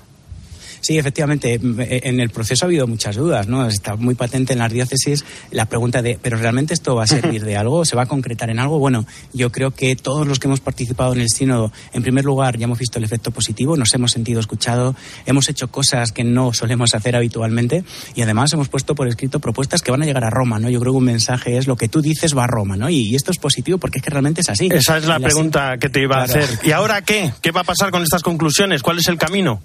Sí, 0.81 0.99
efectivamente, 0.99 1.61
en 1.62 2.21
el 2.21 2.31
proceso 2.31 2.64
ha 2.64 2.66
habido 2.66 2.87
muchas 2.87 3.16
dudas, 3.16 3.49
¿no? 3.49 3.66
Está 3.66 3.97
muy 3.97 4.14
patente 4.14 4.53
en 4.53 4.59
las 4.61 4.73
diócesis 4.73 5.25
la 5.51 5.66
pregunta 5.66 6.03
de, 6.03 6.19
¿pero 6.21 6.37
realmente 6.37 6.75
esto 6.75 6.95
va 6.95 7.05
a 7.05 7.07
servir 7.07 7.45
de 7.45 7.57
algo? 7.59 7.85
¿Se 7.85 7.97
va 7.97 8.03
a 8.03 8.07
concretar 8.07 8.51
en 8.51 8.59
algo? 8.59 8.79
Bueno, 8.79 9.07
yo 9.33 9.51
creo 9.53 9.73
que 9.73 9.97
todos 9.97 10.27
los 10.27 10.38
que 10.38 10.49
hemos 10.49 10.61
participado 10.61 11.12
en 11.12 11.21
el 11.21 11.29
sínodo, 11.29 11.73
en 11.93 12.03
primer 12.03 12.25
lugar, 12.25 12.59
ya 12.59 12.64
hemos 12.64 12.79
visto 12.79 12.99
el 12.99 13.05
efecto 13.05 13.31
positivo, 13.31 13.77
nos 13.77 13.93
hemos 13.95 14.12
sentido 14.12 14.40
escuchados, 14.40 14.97
hemos 15.27 15.49
hecho 15.49 15.69
cosas 15.69 16.12
que 16.12 16.25
no 16.25 16.53
solemos 16.53 16.95
hacer 16.95 17.16
habitualmente 17.16 17.85
y 18.14 18.23
además 18.23 18.53
hemos 18.53 18.69
puesto 18.69 18.95
por 18.95 19.09
escrito 19.09 19.40
propuestas 19.40 19.83
que 19.83 19.90
van 19.90 20.03
a 20.03 20.07
llegar 20.07 20.25
a 20.25 20.31
Roma, 20.31 20.59
¿no? 20.59 20.71
Yo 20.71 20.81
creo 20.81 20.93
que 20.93 20.99
un 20.99 21.05
mensaje 21.05 21.57
es 21.57 21.66
lo 21.66 21.77
que 21.77 21.88
tú 21.88 22.01
dices 22.01 22.37
va 22.37 22.45
a 22.45 22.47
Roma, 22.47 22.77
¿no? 22.77 22.88
Y, 22.88 23.14
esto 23.14 23.33
es 23.33 23.38
positivo 23.38 23.79
porque 23.79 23.99
es 23.99 24.05
que 24.05 24.11
realmente 24.11 24.40
es 24.40 24.49
así. 24.49 24.69
Esa 24.71 24.97
es 24.97 25.07
la 25.07 25.19
pregunta 25.19 25.77
que 25.79 25.88
te 25.88 26.03
iba 26.03 26.21
a 26.21 26.23
hacer. 26.23 26.49
¿Y 26.62 26.71
ahora 26.73 27.03
qué? 27.03 27.33
¿Qué 27.43 27.51
va 27.51 27.62
a 27.62 27.64
pasar 27.64 27.90
con 27.90 28.03
estas 28.03 28.23
conclusiones? 28.23 28.83
¿Cuál 28.83 28.99
es 28.99 29.09
el 29.09 29.19
camino? 29.19 29.61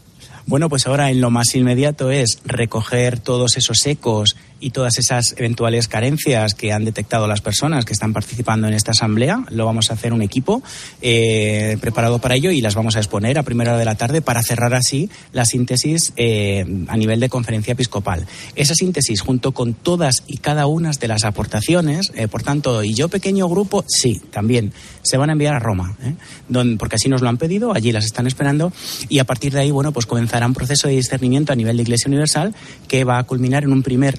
Bueno, 0.48 0.70
pues 0.70 0.86
ahora 0.86 1.10
en 1.10 1.22
lo 1.22 1.32
más 1.32 1.56
inmediato 1.56 2.12
es 2.12 2.40
recoger 2.46 3.20
todos 3.20 3.58
esos 3.58 3.86
ecos 3.88 4.36
y 4.66 4.72
todas 4.72 4.98
esas 4.98 5.36
eventuales 5.38 5.88
carencias 5.88 6.56
que 6.56 6.74
han 6.74 6.86
detectado 6.86 7.28
las 7.28 7.42
personas 7.42 7.86
que 7.86 7.94
están 7.94 8.14
participando 8.14 8.68
en 8.68 8.74
esta 8.74 8.92
asamblea. 8.92 9.46
Lo 9.52 9.64
vamos 9.64 9.92
a 9.92 9.94
hacer 9.94 10.12
un 10.12 10.24
equipo 10.24 10.64
eh, 11.04 11.78
preparado 11.80 12.18
para 12.18 12.34
ello 12.34 12.50
y 12.50 12.62
las 12.62 12.74
vamos 12.74 12.96
a 12.96 13.00
exponer 13.00 13.38
a 13.38 13.44
primera 13.44 13.72
hora 13.72 13.80
de 13.80 13.86
la 13.86 13.94
tarde 13.94 14.24
para 14.24 14.42
cerrar 14.42 14.74
así 14.74 15.08
la 15.34 15.46
síntesis 15.46 16.14
eh, 16.18 16.66
a 16.88 16.98
nivel 16.98 17.20
de 17.20 17.30
conferencia 17.30 17.74
episcopal. 17.74 18.26
Esa 18.56 18.74
síntesis 18.74 19.22
junto 19.22 19.52
con 19.52 19.76
todas 19.76 20.24
y 20.26 20.38
cada 20.38 20.66
una 20.66 20.90
de 21.00 21.08
las 21.08 21.26
aportaciones, 21.26 22.12
eh, 22.16 22.28
por 22.28 22.42
tanto, 22.42 22.84
y 22.84 22.96
yo 22.96 23.08
pequeño 23.08 23.48
grupo, 23.48 23.86
sí, 23.88 24.20
también 24.32 24.74
se 25.04 25.18
van 25.18 25.30
a 25.30 25.34
enviar 25.34 25.54
a 25.54 25.60
Roma, 25.60 25.96
¿eh? 26.04 26.16
Don- 26.50 26.80
porque 26.80 26.96
así 26.96 27.08
nos 27.08 27.22
lo 27.22 27.30
han 27.30 27.38
pedido, 27.38 27.72
allí 27.72 27.92
las 27.92 28.06
están 28.06 28.26
esperando 28.26 28.74
y 29.10 29.20
a 29.20 29.26
partir 29.26 29.54
de 29.54 29.60
ahí, 29.60 29.70
bueno, 29.70 29.92
pues 29.92 30.08
comenzará 30.08 30.48
un 30.48 30.56
proceso 30.56 30.88
de 30.88 30.96
discernimiento 30.96 31.54
a 31.54 31.56
nivel 31.56 31.78
de 31.78 31.84
Iglesia 31.84 32.08
Universal 32.08 32.56
que 32.88 33.04
va 33.04 33.20
a 33.20 33.24
culminar 33.26 33.64
en 33.64 33.72
un 33.72 33.84
primer 33.84 34.18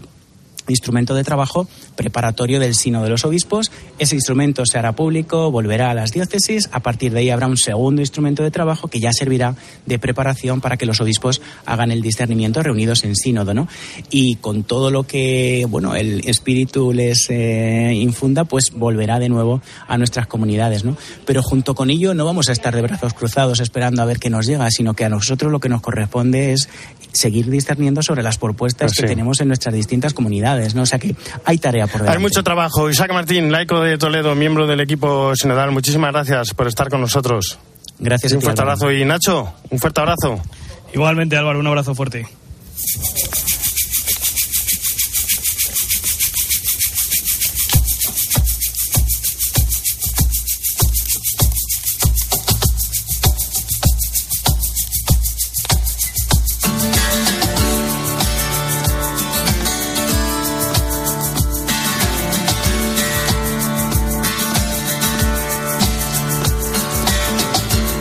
instrumento 0.69 1.15
de 1.15 1.25
trabajo 1.25 1.69
preparatorio 1.95 2.61
del 2.61 2.75
Sino 2.75 3.03
de 3.03 3.11
los 3.11 3.25
Obispos. 3.25 3.71
Ese 3.99 4.15
instrumento 4.15 4.65
se 4.67 4.79
hará 4.79 4.93
público, 4.93 5.51
volverá 5.51 5.91
a 5.91 5.95
las 5.95 6.13
diócesis. 6.13 6.69
A 6.73 6.81
partir 6.81 7.13
de 7.13 7.21
ahí 7.21 7.31
habrá 7.31 7.47
un 7.47 7.57
segundo 7.57 8.03
instrumento 8.03 8.43
de 8.43 8.51
trabajo 8.51 8.89
que 8.89 9.01
ya 9.01 9.11
servirá 9.13 9.55
de 9.87 9.99
preparación 9.99 10.61
para 10.61 10.77
que 10.77 10.85
los 10.85 11.01
obispos 11.01 11.41
hagan 11.65 11.91
el 11.91 12.03
discernimiento 12.03 12.63
reunidos 12.63 13.05
en 13.05 13.17
sínodo, 13.17 13.55
¿no? 13.55 13.69
Y 14.11 14.37
con 14.37 14.65
todo 14.65 14.91
lo 14.91 15.05
que, 15.05 15.67
bueno, 15.69 15.95
el 15.95 16.29
espíritu 16.29 16.93
les 16.93 17.31
eh, 17.31 17.93
infunda, 17.95 18.45
pues 18.45 18.73
volverá 18.75 19.19
de 19.19 19.29
nuevo 19.29 19.63
a 19.89 19.97
nuestras 19.97 20.27
comunidades, 20.27 20.85
¿no? 20.85 20.97
Pero 21.25 21.43
junto 21.43 21.75
con 21.75 21.91
ello 21.91 22.13
no 22.13 22.25
vamos 22.25 22.49
a 22.49 22.53
estar 22.53 22.75
de 22.75 22.83
brazos 22.83 23.15
cruzados 23.15 23.61
esperando 23.61 24.03
a 24.03 24.05
ver 24.05 24.19
qué 24.19 24.29
nos 24.29 24.47
llega, 24.47 24.71
sino 24.71 24.95
que 24.95 25.05
a 25.05 25.09
nosotros 25.09 25.51
lo 25.51 25.61
que 25.61 25.69
nos 25.69 25.81
corresponde 25.81 26.53
es 26.53 26.69
seguir 27.13 27.49
discerniendo 27.49 28.03
sobre 28.03 28.23
las 28.23 28.37
propuestas 28.37 28.89
Pues 28.91 28.97
que 28.97 29.03
sí. 29.03 29.09
tenemos 29.09 29.41
en 29.41 29.49
nuestras 29.49 29.75
distintas 29.75 30.13
comunidades, 30.13 30.75
¿no? 30.75 30.83
O 30.83 30.87
sea 30.87 30.99
que 30.99 31.17
hay 31.45 31.59
tarea 31.59 31.87
por 31.87 32.01
delante. 32.03 32.19
Hay 32.19 32.23
mucho 32.23 32.43
trabajo. 32.43 32.91
Isaac 32.91 33.13
Martín, 33.13 33.51
laico 33.51 33.81
de 33.81 33.86
Toledo, 33.97 34.35
miembro 34.35 34.67
del 34.67 34.81
equipo 34.81 35.35
sinodal, 35.37 35.71
muchísimas 35.71 36.13
gracias 36.13 36.53
por 36.55 36.67
estar 36.67 36.91
con 36.91 37.01
nosotros. 37.01 37.59
Gracias. 37.99 38.33
Un 38.33 38.43
fuerte 38.43 38.61
abrazo. 38.61 38.91
Y 38.91 39.05
Nacho, 39.05 39.55
un 39.71 39.79
fuerte 39.79 40.01
abrazo. 40.01 40.41
Igualmente, 40.93 41.37
Álvaro, 41.37 41.61
un 41.61 41.67
abrazo 41.69 41.95
fuerte. 41.95 42.27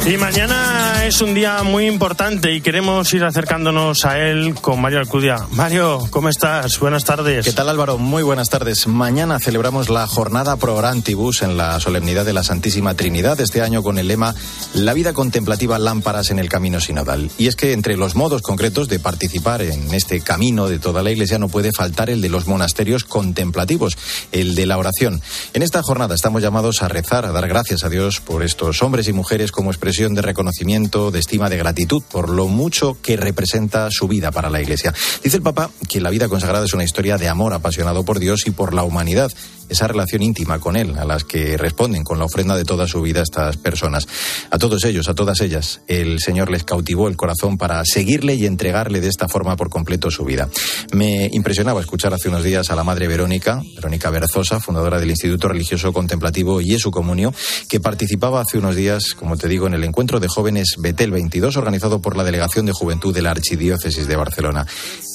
Y 0.07 0.17
mañana 0.17 1.03
es 1.07 1.19
un 1.21 1.33
día 1.33 1.63
muy 1.63 1.87
importante 1.87 2.53
y 2.53 2.61
queremos 2.61 3.11
ir 3.15 3.23
acercándonos 3.23 4.05
a 4.05 4.19
él 4.19 4.53
con 4.53 4.79
Mario 4.79 4.99
Alcudia. 4.99 5.47
Mario, 5.49 6.07
¿cómo 6.11 6.29
estás? 6.29 6.79
Buenas 6.79 7.05
tardes. 7.05 7.43
¿Qué 7.43 7.53
tal 7.53 7.69
Álvaro? 7.69 7.97
Muy 7.97 8.21
buenas 8.21 8.49
tardes. 8.49 8.85
Mañana 8.85 9.39
celebramos 9.39 9.89
la 9.89 10.05
jornada 10.05 10.57
Pro 10.57 10.75
Orantibus 10.75 11.41
en 11.41 11.57
la 11.57 11.79
solemnidad 11.79 12.23
de 12.23 12.33
la 12.33 12.43
Santísima 12.43 12.93
Trinidad, 12.93 13.39
este 13.41 13.63
año 13.63 13.81
con 13.81 13.97
el 13.97 14.07
lema 14.07 14.35
La 14.75 14.93
vida 14.93 15.13
contemplativa 15.13 15.79
lámparas 15.79 16.29
en 16.29 16.37
el 16.37 16.49
camino 16.49 16.79
sinodal. 16.79 17.31
Y 17.39 17.47
es 17.47 17.55
que 17.55 17.73
entre 17.73 17.97
los 17.97 18.13
modos 18.13 18.43
concretos 18.43 18.87
de 18.87 18.99
participar 18.99 19.63
en 19.63 19.91
este 19.91 20.21
camino 20.21 20.69
de 20.69 20.77
toda 20.77 21.01
la 21.01 21.09
Iglesia 21.09 21.39
no 21.39 21.49
puede 21.49 21.71
faltar 21.71 22.11
el 22.11 22.21
de 22.21 22.29
los 22.29 22.45
monasterios 22.45 23.05
contemplativos, 23.05 23.97
el 24.31 24.53
de 24.53 24.67
la 24.67 24.77
oración. 24.77 25.23
En 25.55 25.63
esta 25.63 25.81
jornada 25.81 26.13
estamos 26.13 26.43
llamados 26.43 26.83
a 26.83 26.89
rezar, 26.89 27.25
a 27.25 27.31
dar 27.31 27.47
gracias 27.47 27.83
a 27.83 27.89
Dios 27.89 28.21
por 28.21 28.43
estos 28.43 28.83
hombres 28.83 29.07
y 29.07 29.13
mujeres 29.13 29.51
como 29.51 29.71
expresión 29.71 29.94
de 29.97 30.21
reconocimiento, 30.21 31.09
de 31.09 31.19
estima, 31.19 31.49
de 31.49 31.57
gratitud 31.57 32.03
por 32.11 32.29
lo 32.29 32.47
mucho 32.47 32.97
que 33.01 33.15
representa 33.15 33.89
su 33.91 34.07
vida 34.07 34.31
para 34.31 34.49
la 34.49 34.61
Iglesia. 34.61 34.93
Dice 35.23 35.37
el 35.37 35.43
Papa 35.43 35.69
que 35.87 36.01
la 36.01 36.09
vida 36.09 36.27
consagrada 36.27 36.65
es 36.65 36.73
una 36.73 36.83
historia 36.83 37.17
de 37.17 37.29
amor 37.29 37.53
apasionado 37.53 38.03
por 38.03 38.19
Dios 38.19 38.45
y 38.45 38.51
por 38.51 38.73
la 38.73 38.83
humanidad, 38.83 39.31
esa 39.69 39.87
relación 39.87 40.21
íntima 40.21 40.59
con 40.59 40.75
Él, 40.75 40.97
a 40.97 41.05
las 41.05 41.23
que 41.23 41.57
responden 41.57 42.03
con 42.03 42.19
la 42.19 42.25
ofrenda 42.25 42.55
de 42.55 42.63
toda 42.63 42.87
su 42.87 43.01
vida 43.01 43.21
estas 43.21 43.57
personas. 43.57 44.07
A 44.51 44.57
todos 44.57 44.83
ellos, 44.85 45.07
a 45.07 45.15
todas 45.15 45.41
ellas, 45.41 45.81
el 45.87 46.19
Señor 46.19 46.51
les 46.51 46.63
cautivó 46.63 47.07
el 47.07 47.15
corazón 47.15 47.57
para 47.57 47.83
seguirle 47.85 48.35
y 48.35 48.45
entregarle 48.45 49.01
de 49.01 49.09
esta 49.09 49.27
forma 49.27 49.55
por 49.55 49.69
completo 49.69 50.11
su 50.11 50.25
vida. 50.25 50.49
Me 50.93 51.29
impresionaba 51.31 51.81
escuchar 51.81 52.13
hace 52.13 52.29
unos 52.29 52.43
días 52.43 52.69
a 52.69 52.75
la 52.75 52.83
Madre 52.83 53.07
Verónica, 53.07 53.61
Verónica 53.75 54.09
Berzosa, 54.09 54.59
fundadora 54.59 54.99
del 54.99 55.09
Instituto 55.09 55.47
Religioso 55.47 55.93
Contemplativo 55.93 56.59
Jesu 56.59 56.91
Comunio, 56.91 57.33
que 57.69 57.79
participaba 57.79 58.41
hace 58.41 58.57
unos 58.57 58.75
días, 58.75 59.13
como 59.15 59.37
te 59.37 59.47
digo, 59.47 59.67
en 59.67 59.73
el 59.73 59.83
encuentro 59.83 60.19
de 60.19 60.27
jóvenes 60.27 60.75
Betel 60.77 61.11
22, 61.11 61.57
organizado 61.57 62.01
por 62.01 62.17
la 62.17 62.23
Delegación 62.23 62.65
de 62.65 62.73
Juventud 62.73 63.13
de 63.13 63.21
la 63.21 63.31
Archidiócesis 63.31 64.07
de 64.07 64.15
Barcelona. 64.15 64.65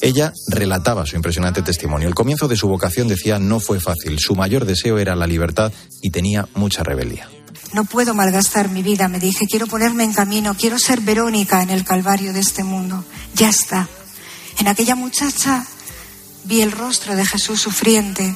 Ella 0.02 0.32
relataba 0.48 1.06
su 1.06 1.16
impresionante 1.16 1.62
testimonio. 1.62 2.08
El 2.08 2.14
comienzo 2.14 2.48
de 2.48 2.56
su 2.56 2.68
vocación, 2.68 3.08
decía, 3.08 3.38
no 3.38 3.60
fue 3.60 3.80
fácil. 3.80 4.18
Su 4.18 4.34
mayor 4.40 4.64
deseo 4.64 4.98
era 4.98 5.14
la 5.14 5.26
libertad 5.26 5.70
y 6.00 6.11
tenía 6.11 6.48
mucha 6.55 6.83
rebeldía. 6.83 7.29
No 7.74 7.85
puedo 7.85 8.14
malgastar 8.14 8.70
mi 8.70 8.83
vida, 8.83 9.07
me 9.07 9.20
dije, 9.20 9.46
quiero 9.46 9.66
ponerme 9.66 10.03
en 10.03 10.14
camino, 10.14 10.57
quiero 10.59 10.79
ser 10.79 11.03
Verónica 11.03 11.62
en 11.62 11.68
el 11.68 11.85
calvario 11.85 12.33
de 12.33 12.40
este 12.40 12.64
mundo. 12.64 13.05
Ya 13.35 13.50
está. 13.50 13.87
En 14.59 14.66
aquella 14.66 14.94
muchacha 14.94 15.66
vi 16.44 16.62
el 16.62 16.72
rostro 16.72 17.14
de 17.16 17.26
Jesús 17.26 17.61
sufriente 17.61 18.35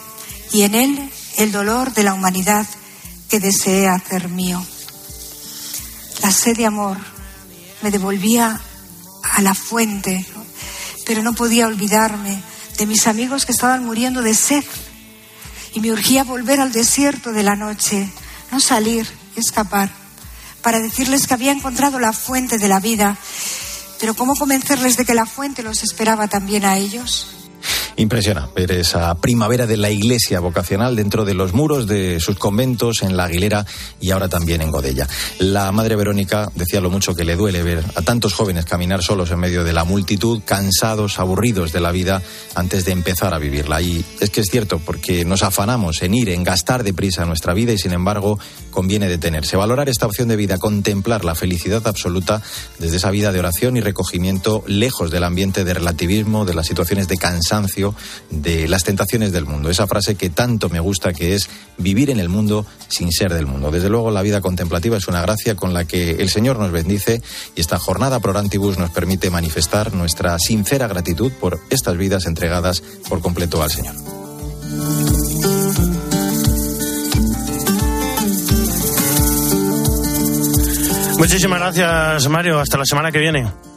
y 0.53 0.63
en 0.63 0.75
él 0.75 1.11
el 1.39 1.51
dolor 1.51 1.95
de 1.95 2.03
la 2.03 2.13
humanidad 2.13 2.67
que 3.31 3.41
deseé 3.41 3.89
hacer 3.89 4.29
mío. 4.29 4.65
La 6.23 6.31
sed 6.31 6.55
de 6.57 6.67
amor 6.67 6.99
me 7.83 7.91
devolvía 7.91 8.61
a 9.23 9.41
la 9.41 9.55
fuente, 9.55 10.25
pero 11.07 11.23
no 11.23 11.33
podía 11.33 11.67
olvidarme 11.67 12.43
de 12.77 12.87
mis 12.87 13.07
amigos 13.07 13.47
que 13.47 13.53
estaban 13.53 13.85
muriendo 13.85 14.21
de 14.21 14.35
sed 14.35 14.65
y 15.75 15.81
me 15.81 15.93
urgía 15.93 16.25
volver 16.25 16.61
al 16.61 16.73
desierto 16.73 17.33
de 17.33 17.43
la 17.43 17.57
noche, 17.57 18.09
no 18.53 18.61
salir, 18.61 19.07
escapar, 19.37 19.91
para 20.63 20.81
decirles 20.81 21.27
que 21.27 21.35
había 21.35 21.53
encontrado 21.53 21.99
la 21.99 22.13
fuente 22.13 22.59
de 22.59 22.69
la 22.69 22.81
vida. 22.81 23.17
Pero 24.01 24.15
¿cómo 24.15 24.37
convencerles 24.37 24.97
de 24.97 25.05
que 25.05 25.15
la 25.15 25.27
fuente 25.27 25.63
los 25.63 25.83
esperaba 25.83 26.29
también 26.29 26.65
a 26.65 26.77
ellos? 26.77 27.44
Impresiona 27.97 28.49
ver 28.57 28.73
esa 28.73 29.15
primavera 29.15 29.67
de 29.67 29.77
la 29.77 29.91
iglesia 29.91 30.41
vocacional 30.41 30.97
dentro 30.97 31.25
de 31.25 31.35
los 31.35 31.55
muros 31.55 31.87
de 31.87 32.19
sus 32.19 32.37
conventos 32.37 33.03
en 33.03 33.17
La 33.17 33.25
Aguilera 33.25 33.67
y 34.01 34.11
ahora 34.11 34.29
también 34.29 34.63
en 34.63 34.73
Godella. 34.73 35.07
La 35.39 35.71
madre 35.71 35.95
Verónica 35.95 36.51
decía 36.57 36.81
lo 36.81 36.91
mucho 36.91 37.15
que 37.15 37.25
le 37.25 37.37
duele 37.37 37.63
ver 37.63 37.85
a 37.95 38.03
tantos 38.03 38.35
jóvenes 38.35 38.65
caminar 38.65 39.03
solos 39.03 39.31
en 39.31 39.39
medio 39.39 39.63
de 39.63 39.73
la 39.73 39.85
multitud, 39.85 40.43
cansados, 40.45 41.21
aburridos 41.21 41.73
de 41.73 41.81
la 41.81 41.93
vida 41.93 42.21
antes 42.57 42.85
de 42.85 42.93
empezar 42.93 43.33
a 43.33 43.39
vivirla. 43.39 43.81
Y 43.81 44.05
es 44.21 44.31
que 44.31 44.41
es 44.41 44.49
cierto, 44.51 44.81
porque 44.81 45.25
nos 45.25 45.45
afanamos 45.45 46.03
en 46.03 46.15
ir, 46.15 46.31
en 46.31 46.43
gastar 46.43 46.83
deprisa 46.83 47.25
nuestra 47.27 47.55
vida 47.55 47.73
y 47.73 47.79
sin 47.79 47.93
embargo 47.93 48.39
conviene 48.71 49.09
detenerse, 49.09 49.57
valorar 49.57 49.89
esta 49.89 50.07
opción 50.07 50.27
de 50.29 50.37
vida, 50.37 50.59
contemplar 50.59 51.25
la 51.25 51.37
felicidad 51.37 51.87
absoluta 51.87 52.43
desde 52.79 52.97
esa 52.97 53.11
vida 53.11 53.31
de 53.31 53.39
oración 53.39 53.77
y 53.77 53.81
recogimiento 53.81 54.65
lejos 54.67 55.13
del 55.13 55.23
ambiente 55.23 55.65
de 55.65 55.75
relativismo, 55.75 56.45
de 56.45 56.55
las 56.55 56.67
situaciones 56.67 57.07
de 57.07 57.17
cansancio, 57.17 57.84
de 58.31 58.69
las 58.69 58.85
tentaciones 58.85 59.33
del 59.33 59.45
mundo. 59.45 59.69
Esa 59.69 59.87
frase 59.87 60.15
que 60.15 60.31
tanto 60.31 60.69
me 60.69 60.81
gusta 60.81 61.13
que 61.13 61.35
es 61.35 61.49
vivir 61.77 62.11
en 62.11 62.21
el 62.21 62.29
mundo 62.29 62.65
sin 62.89 63.11
ser 63.11 63.35
del 63.35 63.47
mundo. 63.47 63.71
Desde 63.71 63.89
luego 63.89 64.11
la 64.11 64.23
vida 64.23 64.41
contemplativa 64.41 64.97
es 64.97 65.09
una 65.09 65.21
gracia 65.21 65.57
con 65.57 65.75
la 65.75 65.85
que 65.85 66.13
el 66.13 66.31
Señor 66.31 66.59
nos 66.59 66.71
bendice 66.71 67.21
y 67.57 67.61
esta 67.61 67.79
jornada 67.79 68.21
Prorantibus 68.21 68.79
nos 68.79 68.91
permite 68.91 69.31
manifestar 69.31 69.93
nuestra 69.93 70.39
sincera 70.39 70.87
gratitud 70.87 71.33
por 71.33 71.61
estas 71.71 71.97
vidas 71.97 72.27
entregadas 72.27 72.83
por 73.09 73.21
completo 73.21 73.63
al 73.63 73.71
Señor. 73.71 73.95
Muchísimas 81.19 81.59
gracias, 81.59 82.29
Mario. 82.29 82.61
Hasta 82.61 82.77
la 82.77 82.85
semana 82.85 83.11
que 83.11 83.19
viene. 83.19 83.74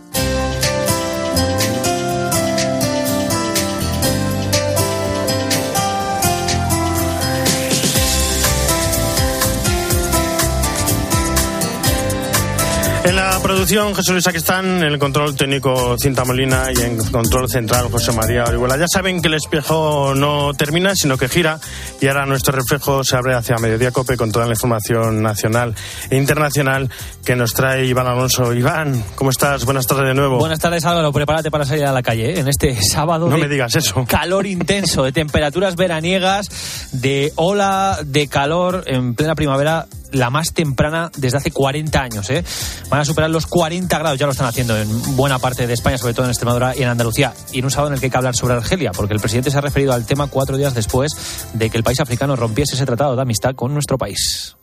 Producción 13.48 13.96
Jesús 13.96 14.12
Luis 14.12 14.28
Aquistán, 14.28 14.66
en 14.66 14.84
el 14.84 15.00
control 15.00 15.34
técnico 15.34 15.98
Cinta 15.98 16.26
Molina 16.26 16.66
y 16.76 16.82
en 16.82 16.98
control 16.98 17.50
central 17.50 17.90
José 17.90 18.12
María 18.12 18.44
Orihuela. 18.44 18.76
Ya 18.76 18.88
saben 18.90 19.22
que 19.22 19.30
el 19.30 19.36
espejo 19.36 20.14
no 20.14 20.54
termina, 20.54 20.98
sino 20.98 21.18
que 21.18 21.30
gira 21.30 21.58
y 22.02 22.08
ahora 22.08 22.26
nuestro 22.26 22.54
reflejo 22.54 23.06
se 23.06 23.16
abre 23.16 23.36
hacia 23.36 23.56
Mediodía 23.56 23.92
Cope 23.92 24.18
con 24.18 24.34
toda 24.34 24.48
la 24.48 24.52
información 24.52 25.22
nacional 25.22 25.76
e 26.10 26.18
internacional 26.18 26.90
que 27.24 27.38
nos 27.38 27.54
trae 27.54 27.86
Iván 27.86 28.08
Alonso. 28.08 28.54
Iván, 28.54 29.02
¿cómo 29.16 29.30
estás? 29.30 29.64
Buenas 29.64 29.88
tardes 29.88 30.08
de 30.08 30.14
nuevo. 30.14 30.40
Buenas 30.40 30.60
tardes 30.60 30.84
Álvaro, 30.84 31.14
prepárate 31.14 31.50
para 31.50 31.64
salir 31.64 31.86
a 31.86 31.94
la 31.94 32.04
calle 32.04 32.34
¿eh? 32.34 32.40
en 32.42 32.50
este 32.50 32.78
sábado. 32.82 33.30
No 33.30 33.36
de 33.38 33.44
me 33.44 33.48
digas 33.48 33.74
eso. 33.78 34.04
Calor 34.10 34.46
intenso, 34.46 35.04
de 35.04 35.14
temperaturas 35.14 35.78
veraniegas, 35.78 36.90
de 36.92 37.32
ola 37.36 37.98
de 38.04 38.28
calor 38.28 38.84
en 38.88 39.16
plena 39.16 39.36
primavera 39.36 39.88
la 40.12 40.30
más 40.30 40.54
temprana 40.54 41.12
desde 41.17 41.38
hace 41.38 41.52
40 41.52 42.02
años. 42.02 42.30
¿eh? 42.30 42.43
Van 42.89 43.00
a 43.02 43.06
superar 43.06 43.30
los 43.30 43.46
40 43.48 43.98
grados, 43.98 44.20
ya 44.20 44.26
lo 44.26 44.32
están 44.32 44.48
haciendo 44.48 44.78
en 44.78 45.15
buena 45.15 45.39
parte 45.39 45.67
de 45.67 45.74
España, 45.74 45.98
sobre 45.98 46.13
todo 46.13 46.26
en 46.26 46.32
Extremadura 46.32 46.76
y 46.76 46.84
en 46.84 46.89
Andalucía. 46.89 47.34
Y 47.52 47.60
en 47.60 47.65
un 47.65 47.72
sábado 47.72 47.89
en 47.89 47.93
el 47.96 48.00
que 48.00 48.08
hay 48.08 48.12
que 48.12 48.17
hablar 48.17 48.36
sobre 48.36 48.56
Argelia, 48.56 48.91
porque 48.91 49.13
el 49.13 49.20
presidente 49.20 49.52
se 49.52 49.58
ha 49.58 49.62
referido 49.62 49.93
al 49.93 50.06
tema 50.06 50.28
cuatro 50.28 50.58
días 50.58 50.74
después 50.74 51.12
de 51.54 51.70
que 51.70 51.78
el 51.78 51.84
país 51.84 52.00
africano 52.00 52.36
rompiese 52.36 52.76
ese 52.76 52.86
tratado 52.86 53.15
de 53.15 53.22
amistad 53.22 53.56
con 53.56 53.74
nuestro 53.74 53.98
país. 53.98 54.57